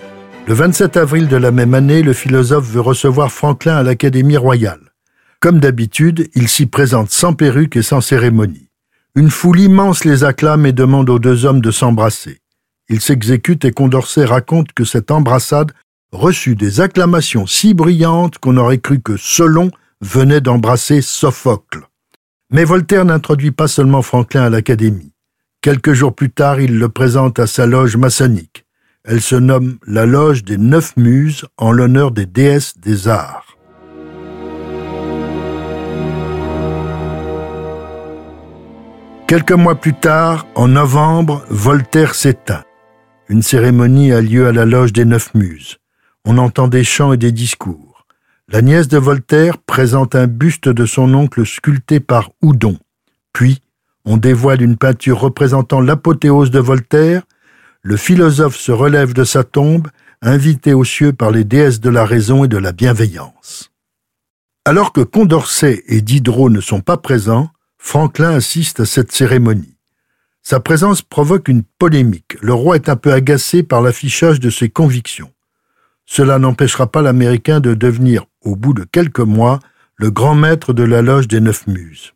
Le 0.46 0.52
27 0.52 0.98
avril 0.98 1.28
de 1.28 1.37
la 1.37 1.50
même 1.50 1.72
année, 1.72 2.02
le 2.02 2.12
philosophe 2.12 2.66
veut 2.66 2.83
recevoir 2.83 3.33
Franklin 3.33 3.76
à 3.76 3.83
l'Académie 3.83 4.37
royale. 4.37 4.92
Comme 5.40 5.59
d'habitude, 5.59 6.28
il 6.35 6.48
s'y 6.48 6.66
présente 6.66 7.11
sans 7.11 7.33
perruque 7.33 7.76
et 7.76 7.83
sans 7.83 8.02
cérémonie. 8.02 8.68
Une 9.14 9.30
foule 9.30 9.61
immense 9.61 10.04
les 10.04 10.22
acclame 10.22 10.66
et 10.66 10.72
demande 10.72 11.09
aux 11.09 11.18
deux 11.18 11.46
hommes 11.46 11.62
de 11.62 11.70
s'embrasser. 11.70 12.40
Ils 12.90 13.00
s'exécutent 13.00 13.64
et 13.64 13.72
Condorcet 13.72 14.26
raconte 14.26 14.72
que 14.74 14.85
cette 14.85 15.11
embrassade 15.11 15.72
reçut 16.12 16.57
des 16.57 16.83
acclamations 16.83 17.46
si 17.46 17.72
brillantes 17.72 18.37
qu'on 18.37 18.59
aurait 18.59 18.78
cru 18.78 19.00
que 19.00 19.16
Solon 19.16 19.70
venait 20.02 20.42
d'embrasser 20.42 21.00
Sophocle. 21.00 21.88
Mais 22.50 22.64
Voltaire 22.64 23.07
n'introduit 23.07 23.50
pas 23.50 23.68
seulement 23.68 24.02
Franklin 24.02 24.42
à 24.42 24.50
l'Académie. 24.50 25.12
Quelques 25.62 25.94
jours 25.94 26.14
plus 26.14 26.30
tard, 26.30 26.61
il 26.61 26.78
le 26.78 26.90
présente 26.90 27.38
à 27.38 27.46
sa 27.46 27.64
loge 27.64 27.96
maçonnique. 27.96 28.63
Elle 29.06 29.20
se 29.20 29.36
nomme 29.36 29.76
la 29.86 30.06
Loge 30.06 30.44
des 30.44 30.56
Neuf 30.56 30.96
Muses 30.96 31.44
en 31.58 31.72
l'honneur 31.72 32.10
des 32.10 32.24
déesses 32.24 32.78
des 32.78 33.06
arts. 33.06 33.58
Quelques 39.26 39.52
mois 39.52 39.74
plus 39.74 39.92
tard, 39.92 40.46
en 40.54 40.68
novembre, 40.68 41.44
Voltaire 41.50 42.14
s'éteint. 42.14 42.64
Une 43.28 43.42
cérémonie 43.42 44.10
a 44.10 44.22
lieu 44.22 44.46
à 44.46 44.52
la 44.52 44.64
loge 44.64 44.94
des 44.94 45.04
Neuf 45.04 45.34
Muses. 45.34 45.76
On 46.24 46.38
entend 46.38 46.68
des 46.68 46.84
chants 46.84 47.12
et 47.12 47.18
des 47.18 47.32
discours. 47.32 48.06
La 48.48 48.62
nièce 48.62 48.88
de 48.88 48.96
Voltaire 48.96 49.58
présente 49.58 50.14
un 50.14 50.26
buste 50.26 50.70
de 50.70 50.86
son 50.86 51.12
oncle 51.12 51.44
sculpté 51.44 52.00
par 52.00 52.30
Houdon. 52.40 52.78
Puis, 53.34 53.60
on 54.06 54.16
dévoile 54.16 54.62
une 54.62 54.78
peinture 54.78 55.20
représentant 55.20 55.82
l'apothéose 55.82 56.50
de 56.50 56.58
Voltaire, 56.58 57.24
le 57.85 57.99
philosophe 57.99 58.57
se 58.57 58.73
relève 58.73 59.12
de 59.12 59.25
sa 59.25 59.44
tombe, 59.44 59.88
invité 60.23 60.73
aux 60.73 60.85
cieux 60.85 61.12
par 61.12 61.31
les 61.31 61.44
déesses 61.44 61.81
de 61.81 61.90
la 61.90 62.07
raison 62.07 62.44
et 62.44 62.49
de 62.49 62.57
la 62.57 62.73
bienveillance. 62.73 63.70
Alors 64.64 64.90
que 64.94 65.03
Condorcet 65.03 65.85
et 65.87 66.01
Diderot 66.01 66.49
ne 66.49 66.62
sont 66.62 66.81
pas 66.81 66.97
présents, 66.97 67.51
Franklin 67.77 68.31
assiste 68.31 68.81
à 68.81 68.87
cette 68.87 69.12
cérémonie. 69.12 69.77
Sa 70.42 70.61
présence 70.61 71.03
provoque 71.03 71.49
une 71.49 71.62
polémique. 71.62 72.38
Le 72.40 72.55
roi 72.55 72.77
est 72.77 72.88
un 72.88 72.97
peu 72.97 73.12
agacé 73.12 73.62
par 73.62 73.83
l'affichage 73.83 74.40
de 74.40 74.49
ses 74.49 74.70
convictions. 74.70 75.31
Cela 76.07 76.38
n'empêchera 76.38 76.87
pas 76.87 77.03
l'Américain 77.03 77.61
de 77.61 77.75
devenir, 77.75 78.25
au 78.40 78.57
bout 78.57 78.73
de 78.73 78.85
quelques 78.85 79.20
mois, 79.20 79.61
le 79.97 80.11
grand 80.11 80.35
maître 80.35 80.73
de 80.73 80.85
la 80.85 81.03
loge 81.03 81.29
des 81.29 81.40
Neuf 81.40 81.66
Muses. 81.66 82.13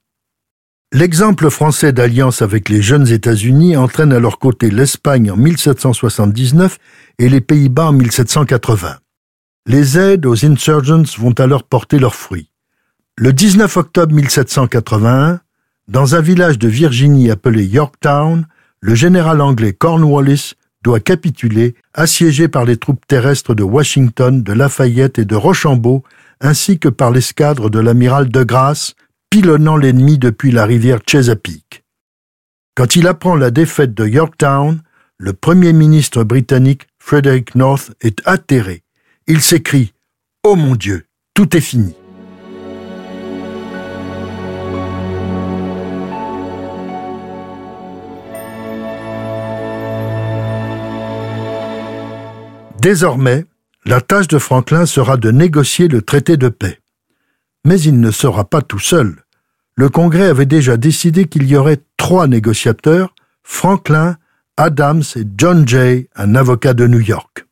L'exemple 0.91 1.51
français 1.51 1.93
d'alliance 1.93 2.41
avec 2.41 2.71
les 2.71 2.81
jeunes 2.81 3.09
États-Unis 3.09 3.77
entraîne 3.77 4.11
à 4.11 4.21
leur 4.21 4.39
côté 4.39 4.71
l'Espagne 4.71 5.31
en 5.31 5.37
1779 5.37 6.79
et 7.19 7.29
les 7.29 7.43
Pays-Bas 7.43 7.89
en 7.89 7.93
1780. 7.93 8.97
Les 9.67 9.99
aides 9.99 10.25
aux 10.25 10.47
insurgents 10.47 11.03
vont 11.19 11.35
alors 11.39 11.65
porter 11.65 11.99
leurs 11.99 12.15
fruits. 12.15 12.51
Le 13.17 13.35
19 13.35 13.77
octobre 13.77 14.15
1781, 14.15 15.41
dans 15.89 16.15
un 16.15 16.21
village 16.23 16.59
de 16.59 16.69
Virginie 16.69 17.31
appelé 17.31 17.67
Yorktown, 17.67 18.47
le 18.81 18.95
général 18.95 19.43
anglais 19.43 19.75
Cornwallis 19.75 20.55
doit 20.83 21.01
capituler, 21.01 21.75
assiégé 21.93 22.49
par 22.49 22.65
les 22.65 22.79
troupes 22.79 23.07
terrestres 23.07 23.55
de 23.55 23.63
Washington, 23.63 24.43
de 24.43 24.53
Lafayette 24.55 25.19
et 25.19 25.27
de 25.27 25.37
Rochambeau, 25.37 26.03
ainsi 26.41 26.79
que 26.79 26.89
par 26.89 27.11
l'escadre 27.11 27.69
de 27.69 27.79
l'amiral 27.79 28.31
de 28.31 28.43
Grasse, 28.43 28.95
pilonnant 29.31 29.77
l'ennemi 29.77 30.19
depuis 30.19 30.51
la 30.51 30.65
rivière 30.65 31.01
Chesapeake. 31.07 31.85
Quand 32.75 32.97
il 32.97 33.07
apprend 33.07 33.37
la 33.37 33.51
défaite 33.51 33.95
de 33.95 34.07
Yorktown, 34.07 34.83
le 35.19 35.33
premier 35.33 35.73
ministre 35.73 36.25
britannique 36.25 36.87
Frederick 36.99 37.55
North 37.55 37.93
est 38.01 38.21
atterré. 38.25 38.83
Il 39.27 39.43
s'écrie 39.43 39.93
Oh 40.45 40.55
mon 40.55 40.77
Dieu, 40.77 41.07
tout 41.35 41.57
est 41.57 41.61
fini. 41.61 41.95
Désormais, 52.81 53.45
la 53.85 54.01
tâche 54.01 54.29
de 54.29 54.39
Franklin 54.39 54.87
sera 54.87 55.17
de 55.17 55.31
négocier 55.31 55.89
le 55.89 56.01
traité 56.01 56.37
de 56.37 56.49
paix. 56.49 56.79
Mais 57.65 57.81
il 57.81 58.01
ne 58.01 58.11
sera 58.11 58.45
pas 58.45 58.63
tout 58.63 58.79
seul. 58.79 59.23
Le 59.77 59.89
Congrès 59.89 60.29
avait 60.29 60.47
déjà 60.47 60.77
décidé 60.77 61.27
qu'il 61.27 61.45
y 61.45 61.57
aurait 61.57 61.81
trois 61.97 62.27
négociateurs, 62.27 63.15
Franklin, 63.43 64.17
Adams 64.57 65.05
et 65.17 65.25
John 65.37 65.67
Jay, 65.67 66.09
un 66.17 66.35
avocat 66.35 66.75
de 66.75 66.87
New 66.87 67.01
York. 67.01 67.47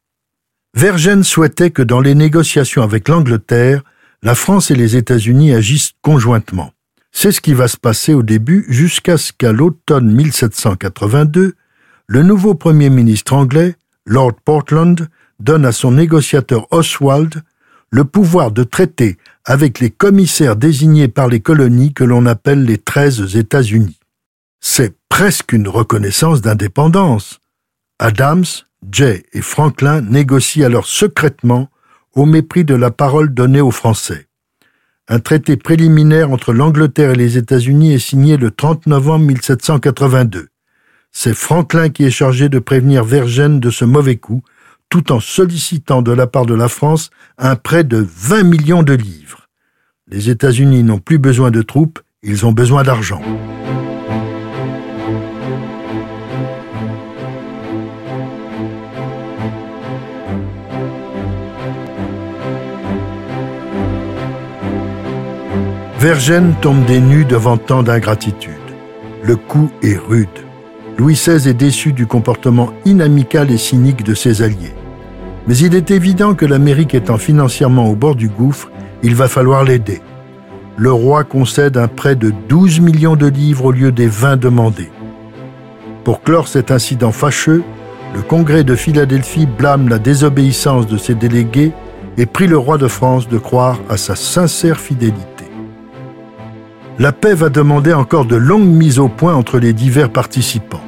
Vergennes 0.74 1.24
souhaitait 1.24 1.70
que 1.70 1.82
dans 1.82 2.00
les 2.00 2.14
négociations 2.14 2.82
avec 2.82 3.08
l'Angleterre, 3.08 3.82
la 4.22 4.34
France 4.34 4.70
et 4.70 4.74
les 4.74 4.96
États-Unis 4.96 5.54
agissent 5.54 5.92
conjointement. 6.02 6.72
C'est 7.12 7.32
ce 7.32 7.40
qui 7.40 7.54
va 7.54 7.68
se 7.68 7.76
passer 7.76 8.12
au 8.12 8.22
début 8.22 8.66
jusqu'à 8.68 9.16
ce 9.16 9.32
qu'à 9.32 9.52
l'automne 9.52 10.12
1782, 10.12 11.54
le 12.08 12.22
nouveau 12.22 12.54
Premier 12.54 12.90
ministre 12.90 13.32
anglais, 13.32 13.76
Lord 14.04 14.34
Portland, 14.44 15.08
donne 15.40 15.64
à 15.64 15.72
son 15.72 15.92
négociateur 15.92 16.66
Oswald 16.72 17.42
le 17.90 18.04
pouvoir 18.04 18.50
de 18.50 18.64
traiter 18.64 19.16
avec 19.46 19.78
les 19.78 19.90
commissaires 19.90 20.56
désignés 20.56 21.08
par 21.08 21.28
les 21.28 21.40
colonies 21.40 21.94
que 21.94 22.04
l'on 22.04 22.26
appelle 22.26 22.64
les 22.64 22.78
treize 22.78 23.36
États-Unis. 23.36 23.98
C'est 24.60 24.96
presque 25.08 25.52
une 25.52 25.68
reconnaissance 25.68 26.40
d'indépendance. 26.42 27.38
Adams, 28.00 28.44
Jay 28.90 29.24
et 29.32 29.40
Franklin 29.40 30.00
négocient 30.00 30.66
alors 30.66 30.86
secrètement 30.86 31.70
au 32.14 32.26
mépris 32.26 32.64
de 32.64 32.74
la 32.74 32.90
parole 32.90 33.32
donnée 33.32 33.60
aux 33.60 33.70
Français. 33.70 34.26
Un 35.08 35.20
traité 35.20 35.56
préliminaire 35.56 36.32
entre 36.32 36.52
l'Angleterre 36.52 37.12
et 37.12 37.16
les 37.16 37.38
États-Unis 37.38 37.94
est 37.94 38.00
signé 38.00 38.36
le 38.36 38.50
30 38.50 38.88
novembre 38.88 39.26
1782. 39.26 40.48
C'est 41.12 41.34
Franklin 41.34 41.88
qui 41.90 42.04
est 42.04 42.10
chargé 42.10 42.48
de 42.48 42.58
prévenir 42.58 43.04
Vergennes 43.04 43.60
de 43.60 43.70
ce 43.70 43.84
mauvais 43.84 44.16
coup 44.16 44.42
tout 44.88 45.12
en 45.12 45.20
sollicitant 45.20 46.02
de 46.02 46.12
la 46.12 46.26
part 46.26 46.46
de 46.46 46.54
la 46.54 46.68
France 46.68 47.10
un 47.38 47.56
prêt 47.56 47.84
de 47.84 48.06
20 48.08 48.42
millions 48.44 48.82
de 48.82 48.94
livres. 48.94 49.46
Les 50.08 50.30
États-Unis 50.30 50.84
n'ont 50.84 51.00
plus 51.00 51.18
besoin 51.18 51.50
de 51.50 51.62
troupes, 51.62 52.00
ils 52.22 52.46
ont 52.46 52.52
besoin 52.52 52.82
d'argent. 52.82 53.22
Vergennes 65.98 66.54
tombe 66.62 66.84
des 66.84 67.00
nues 67.00 67.24
devant 67.24 67.56
tant 67.56 67.82
d'ingratitude. 67.82 68.52
Le 69.24 69.34
coup 69.34 69.72
est 69.82 69.96
rude. 69.96 70.28
Louis 70.96 71.14
XVI 71.14 71.48
est 71.48 71.54
déçu 71.54 71.92
du 71.92 72.06
comportement 72.06 72.72
inamical 72.84 73.50
et 73.50 73.58
cynique 73.58 74.04
de 74.04 74.14
ses 74.14 74.40
alliés. 74.40 74.75
Mais 75.46 75.56
il 75.58 75.74
est 75.74 75.90
évident 75.90 76.34
que 76.34 76.46
l'Amérique 76.46 76.94
étant 76.94 77.18
financièrement 77.18 77.88
au 77.88 77.94
bord 77.94 78.16
du 78.16 78.28
gouffre, 78.28 78.70
il 79.02 79.14
va 79.14 79.28
falloir 79.28 79.64
l'aider. 79.64 80.00
Le 80.76 80.92
roi 80.92 81.24
concède 81.24 81.76
un 81.76 81.88
prêt 81.88 82.16
de 82.16 82.32
12 82.48 82.80
millions 82.80 83.16
de 83.16 83.26
livres 83.26 83.66
au 83.66 83.72
lieu 83.72 83.92
des 83.92 84.08
20 84.08 84.36
demandés. 84.36 84.90
Pour 86.04 86.22
clore 86.22 86.48
cet 86.48 86.70
incident 86.70 87.12
fâcheux, 87.12 87.62
le 88.14 88.22
Congrès 88.22 88.64
de 88.64 88.74
Philadelphie 88.74 89.46
blâme 89.46 89.88
la 89.88 89.98
désobéissance 89.98 90.86
de 90.86 90.96
ses 90.96 91.14
délégués 91.14 91.72
et 92.18 92.26
prie 92.26 92.46
le 92.46 92.58
roi 92.58 92.78
de 92.78 92.88
France 92.88 93.28
de 93.28 93.38
croire 93.38 93.78
à 93.88 93.96
sa 93.96 94.16
sincère 94.16 94.80
fidélité. 94.80 95.44
La 96.98 97.12
paix 97.12 97.34
va 97.34 97.50
demander 97.50 97.92
encore 97.92 98.24
de 98.24 98.36
longues 98.36 98.66
mises 98.66 98.98
au 98.98 99.08
point 99.08 99.34
entre 99.34 99.58
les 99.58 99.72
divers 99.72 100.10
participants. 100.10 100.80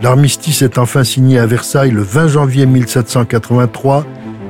L'armistice 0.00 0.62
est 0.62 0.78
enfin 0.78 1.02
signé 1.02 1.38
à 1.38 1.46
Versailles 1.46 1.90
le 1.90 2.02
20 2.02 2.28
janvier 2.28 2.66
1783 2.66 4.06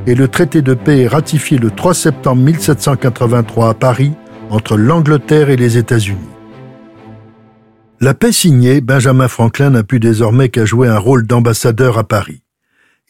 et 0.07 0.15
le 0.15 0.29
traité 0.29 0.61
de 0.61 0.75
paix 0.75 1.01
est 1.01 1.09
ratifié 1.09 1.57
le 1.57 1.71
3 1.71 1.95
septembre 1.95 2.43
1783 2.43 3.71
à 3.71 3.75
Paris 3.75 4.13
entre 4.51 4.77
l'Angleterre 4.77 5.49
et 5.49 5.57
les 5.57 5.79
États-Unis. 5.79 6.19
La 8.01 8.15
paix 8.15 8.31
signée, 8.31 8.81
Benjamin 8.81 9.27
Franklin 9.27 9.71
n'a 9.71 9.83
plus 9.83 10.01
désormais 10.01 10.51
qu'à 10.51 10.67
jouer 10.67 10.87
un 10.87 10.99
rôle 10.99 11.27
d'ambassadeur 11.27 11.99
à 11.99 12.05
Paris. 12.05 12.43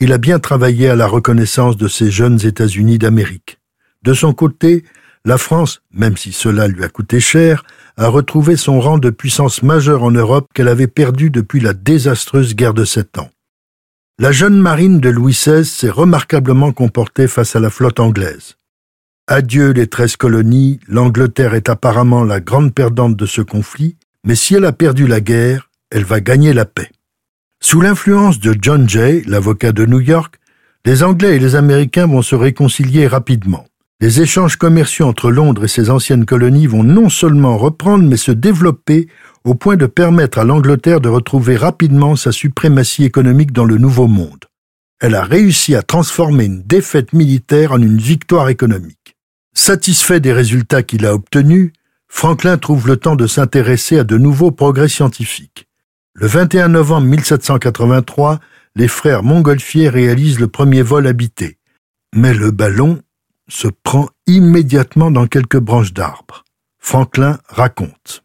Il 0.01 0.13
a 0.13 0.19
bien 0.19 0.39
travaillé 0.39 0.89
à 0.89 0.97
la 0.97 1.09
reconnaissance 1.09 1.77
de 1.77 1.89
ces 1.89 2.11
jeunes 2.11 2.39
États-Unis 2.47 2.99
d'Amérique. 2.99 3.59
De 4.05 4.15
son 4.15 4.33
côté, 4.33 4.85
la 5.25 5.39
France, 5.39 5.83
même 5.93 6.17
si 6.17 6.33
cela 6.33 6.69
lui 6.69 6.85
a 6.85 6.89
coûté 6.89 7.19
cher, 7.19 7.65
a 7.99 8.07
retrouvé 8.09 8.57
son 8.57 8.81
rang 8.81 8.99
de 8.99 9.11
puissance 9.11 9.65
majeure 9.65 10.05
en 10.05 10.13
Europe 10.13 10.47
qu'elle 10.55 10.69
avait 10.69 10.87
perdu 10.87 11.31
depuis 11.31 11.59
la 11.59 11.75
désastreuse 11.75 12.55
guerre 12.55 12.73
de 12.75 12.85
Sept 12.85 13.19
Ans. 13.19 13.31
La 14.21 14.31
jeune 14.31 14.59
marine 14.59 15.01
de 15.01 15.09
Louis 15.09 15.33
XVI 15.33 15.65
s'est 15.65 15.91
remarquablement 15.91 16.73
comportée 16.73 17.27
face 17.27 17.57
à 17.57 17.61
la 17.61 17.71
flotte 17.71 17.99
anglaise. 17.99 18.55
Adieu 19.27 19.73
les 19.73 19.89
treize 19.89 20.17
colonies, 20.17 20.79
l'Angleterre 20.87 21.55
est 21.55 21.69
apparemment 21.69 22.23
la 22.23 22.41
grande 22.41 22.73
perdante 22.73 23.17
de 23.17 23.27
ce 23.27 23.43
conflit, 23.43 23.97
mais 24.25 24.37
si 24.37 24.55
elle 24.55 24.65
a 24.65 24.73
perdu 24.73 25.09
la 25.09 25.21
guerre, 25.21 25.69
elle 25.91 26.05
va 26.05 26.21
gagner 26.21 26.53
la 26.53 26.65
paix. 26.65 26.91
Sous 27.61 27.81
l'influence 27.81 28.39
de 28.39 28.57
John 28.61 28.89
Jay, 28.89 29.23
l'avocat 29.27 29.73
de 29.73 29.85
New 29.87 30.01
York, 30.01 30.39
les 30.85 31.03
Anglais 31.03 31.37
et 31.37 31.41
les 31.41 31.57
Américains 31.57 32.07
vont 32.07 32.23
se 32.23 32.37
réconcilier 32.37 33.09
rapidement. 33.09 33.67
Les 34.01 34.21
échanges 34.21 34.57
commerciaux 34.57 35.07
entre 35.07 35.33
Londres 35.33 35.65
et 35.65 35.69
ses 35.69 35.91
anciennes 35.91 36.25
colonies 36.25 36.69
vont 36.69 36.85
non 36.85 37.09
seulement 37.09 37.59
reprendre, 37.59 38.05
mais 38.05 38.17
se 38.17 38.31
développer 38.31 39.09
au 39.43 39.57
point 39.57 39.77
de 39.77 39.87
permettre 39.87 40.39
à 40.39 40.45
l'Angleterre 40.45 41.01
de 41.01 41.09
retrouver 41.09 41.57
rapidement 41.57 42.15
sa 42.15 42.31
suprématie 42.31 43.05
économique 43.05 43.51
dans 43.51 43.65
le 43.65 43.77
Nouveau 43.77 44.07
Monde. 44.07 44.45
Elle 45.01 45.17
a 45.17 45.25
réussi 45.25 45.75
à 45.75 45.83
transformer 45.83 46.45
une 46.45 46.63
défaite 46.63 47.13
militaire 47.13 47.73
en 47.73 47.83
une 47.83 47.99
victoire 47.99 48.49
économique. 48.49 49.17
Satisfait 49.53 50.21
des 50.21 50.33
résultats 50.33 50.85
qu'il 50.85 51.05
a 51.05 51.15
obtenus, 51.15 51.73
Franklin 52.07 52.57
trouve 52.57 52.87
le 52.87 52.99
temps 52.99 53.17
de 53.17 53.27
s'intéresser 53.27 53.99
à 53.99 54.05
de 54.05 54.17
nouveaux 54.17 54.53
progrès 54.53 54.89
scientifiques. 54.89 55.67
Le 56.15 56.29
21 56.29 56.69
novembre 56.69 57.09
1783, 57.09 58.39
les 58.77 58.89
frères 58.89 59.25
Montgolfier 59.25 59.89
réalisent 59.89 60.39
le 60.39 60.47
premier 60.47 60.83
vol 60.83 61.09
habité. 61.09 61.59
Mais 62.15 62.33
le 62.33 62.53
ballon 62.53 63.01
se 63.49 63.69
prend 63.69 64.09
immédiatement 64.27 65.11
dans 65.11 65.27
quelques 65.27 65.59
branches 65.59 65.93
d'arbres. 65.93 66.45
Franklin 66.79 67.39
raconte. 67.49 68.23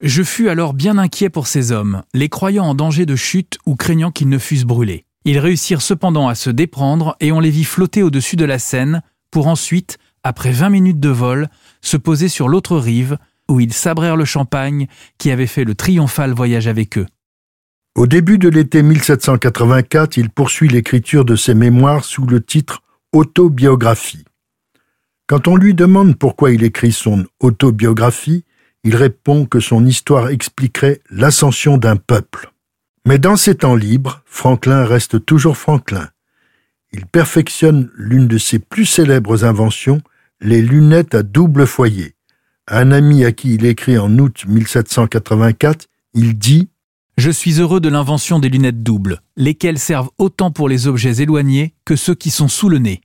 Je 0.00 0.22
fus 0.22 0.48
alors 0.48 0.74
bien 0.74 0.98
inquiet 0.98 1.30
pour 1.30 1.46
ces 1.46 1.70
hommes, 1.70 2.02
les 2.12 2.28
croyant 2.28 2.64
en 2.64 2.74
danger 2.74 3.06
de 3.06 3.14
chute 3.14 3.58
ou 3.66 3.76
craignant 3.76 4.10
qu'ils 4.10 4.28
ne 4.28 4.38
fussent 4.38 4.64
brûlés. 4.64 5.04
Ils 5.24 5.38
réussirent 5.38 5.82
cependant 5.82 6.26
à 6.26 6.34
se 6.34 6.50
déprendre 6.50 7.16
et 7.20 7.30
on 7.30 7.38
les 7.38 7.50
vit 7.50 7.64
flotter 7.64 8.02
au-dessus 8.02 8.36
de 8.36 8.44
la 8.44 8.58
Seine 8.58 9.02
pour 9.30 9.46
ensuite, 9.46 9.98
après 10.24 10.50
vingt 10.50 10.70
minutes 10.70 11.00
de 11.00 11.08
vol, 11.08 11.48
se 11.80 11.96
poser 11.96 12.28
sur 12.28 12.48
l'autre 12.48 12.76
rive, 12.76 13.16
où 13.48 13.60
ils 13.60 13.72
sabrèrent 13.72 14.16
le 14.16 14.24
champagne 14.24 14.88
qui 15.18 15.30
avait 15.30 15.46
fait 15.46 15.64
le 15.64 15.74
triomphal 15.74 16.32
voyage 16.32 16.66
avec 16.66 16.98
eux. 16.98 17.06
Au 17.94 18.06
début 18.06 18.38
de 18.38 18.48
l'été 18.48 18.82
1784, 18.82 20.16
il 20.16 20.30
poursuit 20.30 20.68
l'écriture 20.68 21.24
de 21.24 21.36
ses 21.36 21.54
mémoires 21.54 22.04
sous 22.04 22.26
le 22.26 22.42
titre 22.42 22.82
Autobiographie. 23.12 24.24
Quand 25.26 25.48
on 25.48 25.56
lui 25.56 25.74
demande 25.74 26.16
pourquoi 26.16 26.52
il 26.52 26.62
écrit 26.64 26.92
son 26.92 27.24
autobiographie, 27.40 28.44
il 28.84 28.96
répond 28.96 29.46
que 29.46 29.60
son 29.60 29.86
histoire 29.86 30.28
expliquerait 30.28 31.00
l'ascension 31.10 31.78
d'un 31.78 31.96
peuple. 31.96 32.52
Mais 33.06 33.18
dans 33.18 33.36
ses 33.36 33.56
temps 33.56 33.76
libres, 33.76 34.22
Franklin 34.26 34.84
reste 34.84 35.24
toujours 35.24 35.56
Franklin. 35.56 36.08
Il 36.92 37.06
perfectionne 37.06 37.90
l'une 37.96 38.28
de 38.28 38.38
ses 38.38 38.58
plus 38.58 38.86
célèbres 38.86 39.44
inventions, 39.44 40.02
les 40.40 40.60
lunettes 40.60 41.14
à 41.14 41.22
double 41.22 41.66
foyer. 41.66 42.14
Un 42.68 42.92
ami 42.92 43.24
à 43.24 43.32
qui 43.32 43.54
il 43.54 43.64
écrit 43.64 43.98
en 43.98 44.18
août 44.18 44.44
1784, 44.46 45.86
il 46.14 46.38
dit 46.38 46.68
Je 47.16 47.30
suis 47.30 47.60
heureux 47.60 47.80
de 47.80 47.88
l'invention 47.88 48.38
des 48.38 48.48
lunettes 48.48 48.82
doubles, 48.82 49.20
lesquelles 49.36 49.78
servent 49.78 50.10
autant 50.18 50.50
pour 50.50 50.68
les 50.68 50.86
objets 50.86 51.22
éloignés 51.22 51.74
que 51.84 51.96
ceux 51.96 52.14
qui 52.14 52.30
sont 52.30 52.48
sous 52.48 52.68
le 52.68 52.78
nez. 52.78 53.00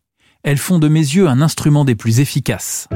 Elles 0.48 0.56
font 0.56 0.80
de 0.80 0.88
mes 0.88 1.02
yeux 1.02 1.28
un 1.28 1.42
instrument 1.42 1.84
des 1.84 1.96
plus 1.96 2.22
efficaces. 2.22 2.88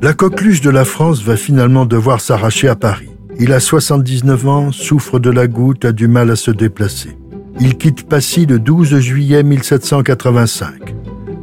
La 0.00 0.12
coqueluche 0.12 0.60
de 0.60 0.70
la 0.70 0.84
France 0.84 1.20
va 1.20 1.36
finalement 1.36 1.84
devoir 1.84 2.20
s'arracher 2.20 2.68
à 2.68 2.76
Paris. 2.76 3.10
Il 3.40 3.52
a 3.52 3.58
79 3.58 4.46
ans, 4.46 4.70
souffre 4.70 5.18
de 5.18 5.30
la 5.30 5.48
goutte, 5.48 5.84
a 5.84 5.90
du 5.90 6.06
mal 6.06 6.30
à 6.30 6.36
se 6.36 6.52
déplacer. 6.52 7.18
Il 7.58 7.76
quitte 7.76 8.08
Passy 8.08 8.46
le 8.46 8.60
12 8.60 9.00
juillet 9.00 9.42
1785. 9.42 10.94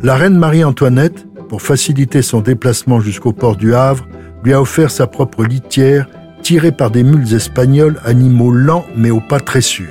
La 0.02 0.16
reine 0.16 0.38
Marie-Antoinette, 0.38 1.28
pour 1.50 1.62
faciliter 1.62 2.22
son 2.22 2.40
déplacement 2.40 3.02
jusqu'au 3.02 3.34
port 3.34 3.58
du 3.58 3.76
Havre, 3.76 4.08
lui 4.46 4.54
a 4.54 4.62
offert 4.62 4.92
sa 4.92 5.08
propre 5.08 5.44
litière, 5.44 6.08
tirée 6.42 6.72
par 6.72 6.90
des 6.90 7.04
mules 7.04 7.34
espagnols, 7.34 8.00
animaux 8.06 8.54
lents 8.54 8.86
mais 8.96 9.12
au 9.12 9.20
pas 9.20 9.42
très 9.42 9.60
sûr. 9.60 9.90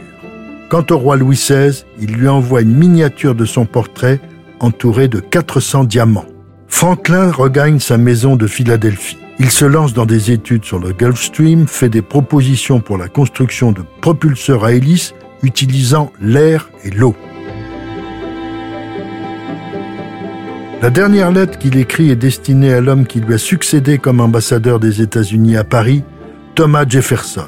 Quant 0.71 0.87
au 0.89 0.97
roi 0.97 1.19
Louis 1.19 1.37
XVI, 1.37 1.85
il 2.01 2.15
lui 2.15 2.27
envoie 2.27 2.63
une 2.63 2.75
miniature 2.75 3.35
de 3.35 3.45
son 3.45 3.67
portrait 3.67 4.19
entouré 4.65 5.09
de 5.09 5.21
400 5.21 5.85
diamants. 5.85 6.27
Franklin 6.67 7.31
regagne 7.31 7.79
sa 7.79 7.99
maison 7.99 8.37
de 8.37 8.47
Philadelphie. 8.47 9.19
Il 9.39 9.51
se 9.51 9.65
lance 9.65 9.95
dans 9.95 10.07
des 10.07 10.31
études 10.31 10.65
sur 10.65 10.79
le 10.79 10.93
Gulf 10.93 11.21
Stream, 11.21 11.67
fait 11.67 11.89
des 11.89 12.03
propositions 12.03 12.81
pour 12.81 12.99
la 12.99 13.09
construction 13.09 13.73
de 13.73 13.83
propulseurs 14.01 14.65
à 14.65 14.73
hélice 14.73 15.15
utilisant 15.43 16.13
l'air 16.21 16.71
et 16.85 16.91
l'eau. 16.91 17.15
La 20.83 20.91
dernière 20.91 21.33
lettre 21.33 21.59
qu'il 21.59 21.77
écrit 21.77 22.11
est 22.11 22.17
destinée 22.17 22.73
à 22.73 22.81
l'homme 22.81 23.07
qui 23.07 23.21
lui 23.21 23.35
a 23.35 23.39
succédé 23.39 23.99
comme 23.99 24.21
ambassadeur 24.21 24.81
des 24.81 25.01
États-Unis 25.01 25.57
à 25.57 25.65
Paris, 25.65 26.03
Thomas 26.55 26.85
Jefferson, 26.87 27.47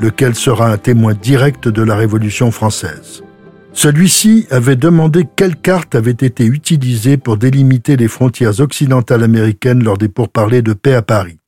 lequel 0.00 0.34
sera 0.34 0.70
un 0.70 0.78
témoin 0.78 1.14
direct 1.14 1.68
de 1.68 1.82
la 1.82 1.94
Révolution 1.94 2.50
française. 2.50 3.22
Celui-ci 3.74 4.46
avait 4.50 4.76
demandé 4.76 5.26
quelle 5.34 5.56
carte 5.56 5.94
avait 5.94 6.10
été 6.10 6.44
utilisée 6.44 7.16
pour 7.16 7.38
délimiter 7.38 7.96
les 7.96 8.08
frontières 8.08 8.60
occidentales 8.60 9.22
américaines 9.22 9.82
lors 9.82 9.96
des 9.96 10.08
pourparlers 10.08 10.62
de 10.62 10.74
paix 10.74 10.94
à 10.94 11.02
Paris. 11.02 11.38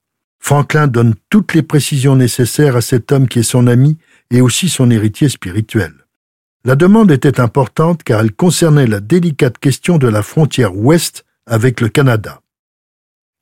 Franklin 0.41 0.87
donne 0.89 1.15
toutes 1.31 1.55
les 1.55 1.63
précisions 1.63 2.17
nécessaires 2.17 2.77
à 2.77 2.81
cet 2.81 3.13
homme 3.13 3.29
qui 3.29 3.41
est 3.41 3.43
son 3.43 3.67
ami 3.67 3.99
et 4.31 4.41
aussi 4.41 4.69
son 4.69 4.91
héritier 4.91 5.29
spirituel. 5.29 5.93
La 6.65 6.77
demande 6.77 7.11
était 7.11 7.41
importante 7.41 8.03
car 8.03 8.21
elle 8.21 8.33
concernait 8.33 8.87
la 8.87 9.01
délicate 9.01 9.59
question 9.59 9.99
de 9.99 10.09
la 10.09 10.23
frontière 10.23 10.77
ouest 10.77 11.25
avec 11.47 11.81
le 11.81 11.89
Canada. 11.89 12.41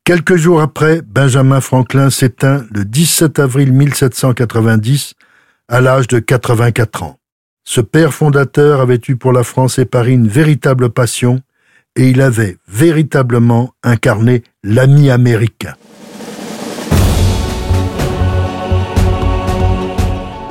Quelques 0.04 0.36
jours 0.36 0.60
après, 0.60 1.02
Benjamin 1.02 1.60
Franklin 1.60 2.10
s'éteint 2.10 2.66
le 2.72 2.84
17 2.84 3.38
avril 3.38 3.72
1790 3.72 5.14
à 5.68 5.80
l'âge 5.80 6.08
de 6.08 6.18
84 6.18 7.04
ans. 7.04 7.18
Ce 7.64 7.80
père 7.80 8.12
fondateur 8.12 8.80
avait 8.80 9.00
eu 9.08 9.16
pour 9.16 9.32
la 9.32 9.44
France 9.44 9.78
et 9.78 9.84
Paris 9.84 10.14
une 10.14 10.28
véritable 10.28 10.90
passion, 10.90 11.40
et 11.94 12.08
il 12.08 12.20
avait 12.20 12.56
véritablement 12.68 13.72
incarné 13.82 14.42
l'ami 14.64 15.10
américain. 15.10 15.74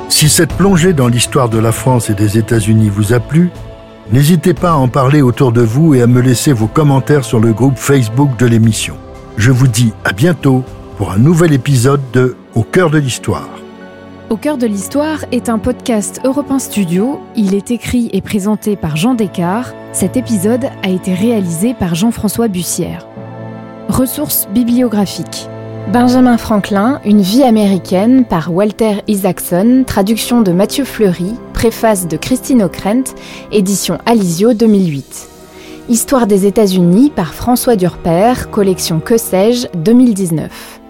Si 0.08 0.28
cette 0.28 0.54
plongée 0.54 0.92
dans 0.92 1.08
l'histoire 1.08 1.48
de 1.48 1.58
la 1.58 1.72
France 1.72 2.08
et 2.08 2.14
des 2.14 2.38
États-Unis 2.38 2.88
vous 2.88 3.12
a 3.12 3.20
plu, 3.20 3.50
n'hésitez 4.12 4.54
pas 4.54 4.70
à 4.70 4.76
en 4.76 4.88
parler 4.88 5.20
autour 5.20 5.52
de 5.52 5.62
vous 5.62 5.94
et 5.94 6.02
à 6.02 6.06
me 6.06 6.20
laisser 6.20 6.52
vos 6.52 6.68
commentaires 6.68 7.24
sur 7.24 7.40
le 7.40 7.52
groupe 7.52 7.76
Facebook 7.76 8.38
de 8.38 8.46
l'émission. 8.46 8.96
Je 9.36 9.50
vous 9.50 9.68
dis 9.68 9.92
à 10.04 10.12
bientôt 10.12 10.64
pour 10.96 11.12
un 11.12 11.18
nouvel 11.18 11.52
épisode 11.52 12.02
de 12.12 12.36
Au 12.54 12.62
cœur 12.62 12.90
de 12.90 12.98
l'histoire. 12.98 13.61
Au 14.32 14.36
cœur 14.36 14.56
de 14.56 14.66
l'histoire 14.66 15.26
est 15.30 15.50
un 15.50 15.58
podcast 15.58 16.22
Europe 16.24 16.50
1 16.50 16.58
Studio. 16.58 17.20
Il 17.36 17.54
est 17.54 17.70
écrit 17.70 18.08
et 18.14 18.22
présenté 18.22 18.76
par 18.76 18.96
Jean 18.96 19.12
Descartes. 19.12 19.76
Cet 19.92 20.16
épisode 20.16 20.70
a 20.82 20.88
été 20.88 21.12
réalisé 21.12 21.74
par 21.74 21.94
Jean-François 21.94 22.48
Bussière. 22.48 23.06
Ressources 23.90 24.48
bibliographiques. 24.54 25.50
Benjamin 25.92 26.38
Franklin, 26.38 26.98
Une 27.04 27.20
vie 27.20 27.42
américaine 27.42 28.24
par 28.24 28.54
Walter 28.54 29.02
Isaacson, 29.06 29.84
traduction 29.86 30.40
de 30.40 30.52
Mathieu 30.52 30.86
Fleury, 30.86 31.34
préface 31.52 32.08
de 32.08 32.16
Christine 32.16 32.62
Ockrent, 32.62 33.12
édition 33.52 33.98
Alizio 34.06 34.54
2008. 34.54 35.28
Histoire 35.90 36.26
des 36.26 36.46
États-Unis 36.46 37.12
par 37.14 37.34
François 37.34 37.76
Durper, 37.76 38.32
collection 38.50 38.98
Que 38.98 39.18
sais-je 39.18 39.66
2019. 39.76 40.81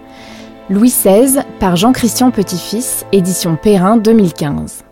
Louis 0.69 0.89
XVI 0.89 1.41
par 1.59 1.75
Jean-Christian 1.75 2.31
Petit-Fils, 2.31 3.05
édition 3.11 3.57
Perrin 3.57 3.97
2015. 3.97 4.85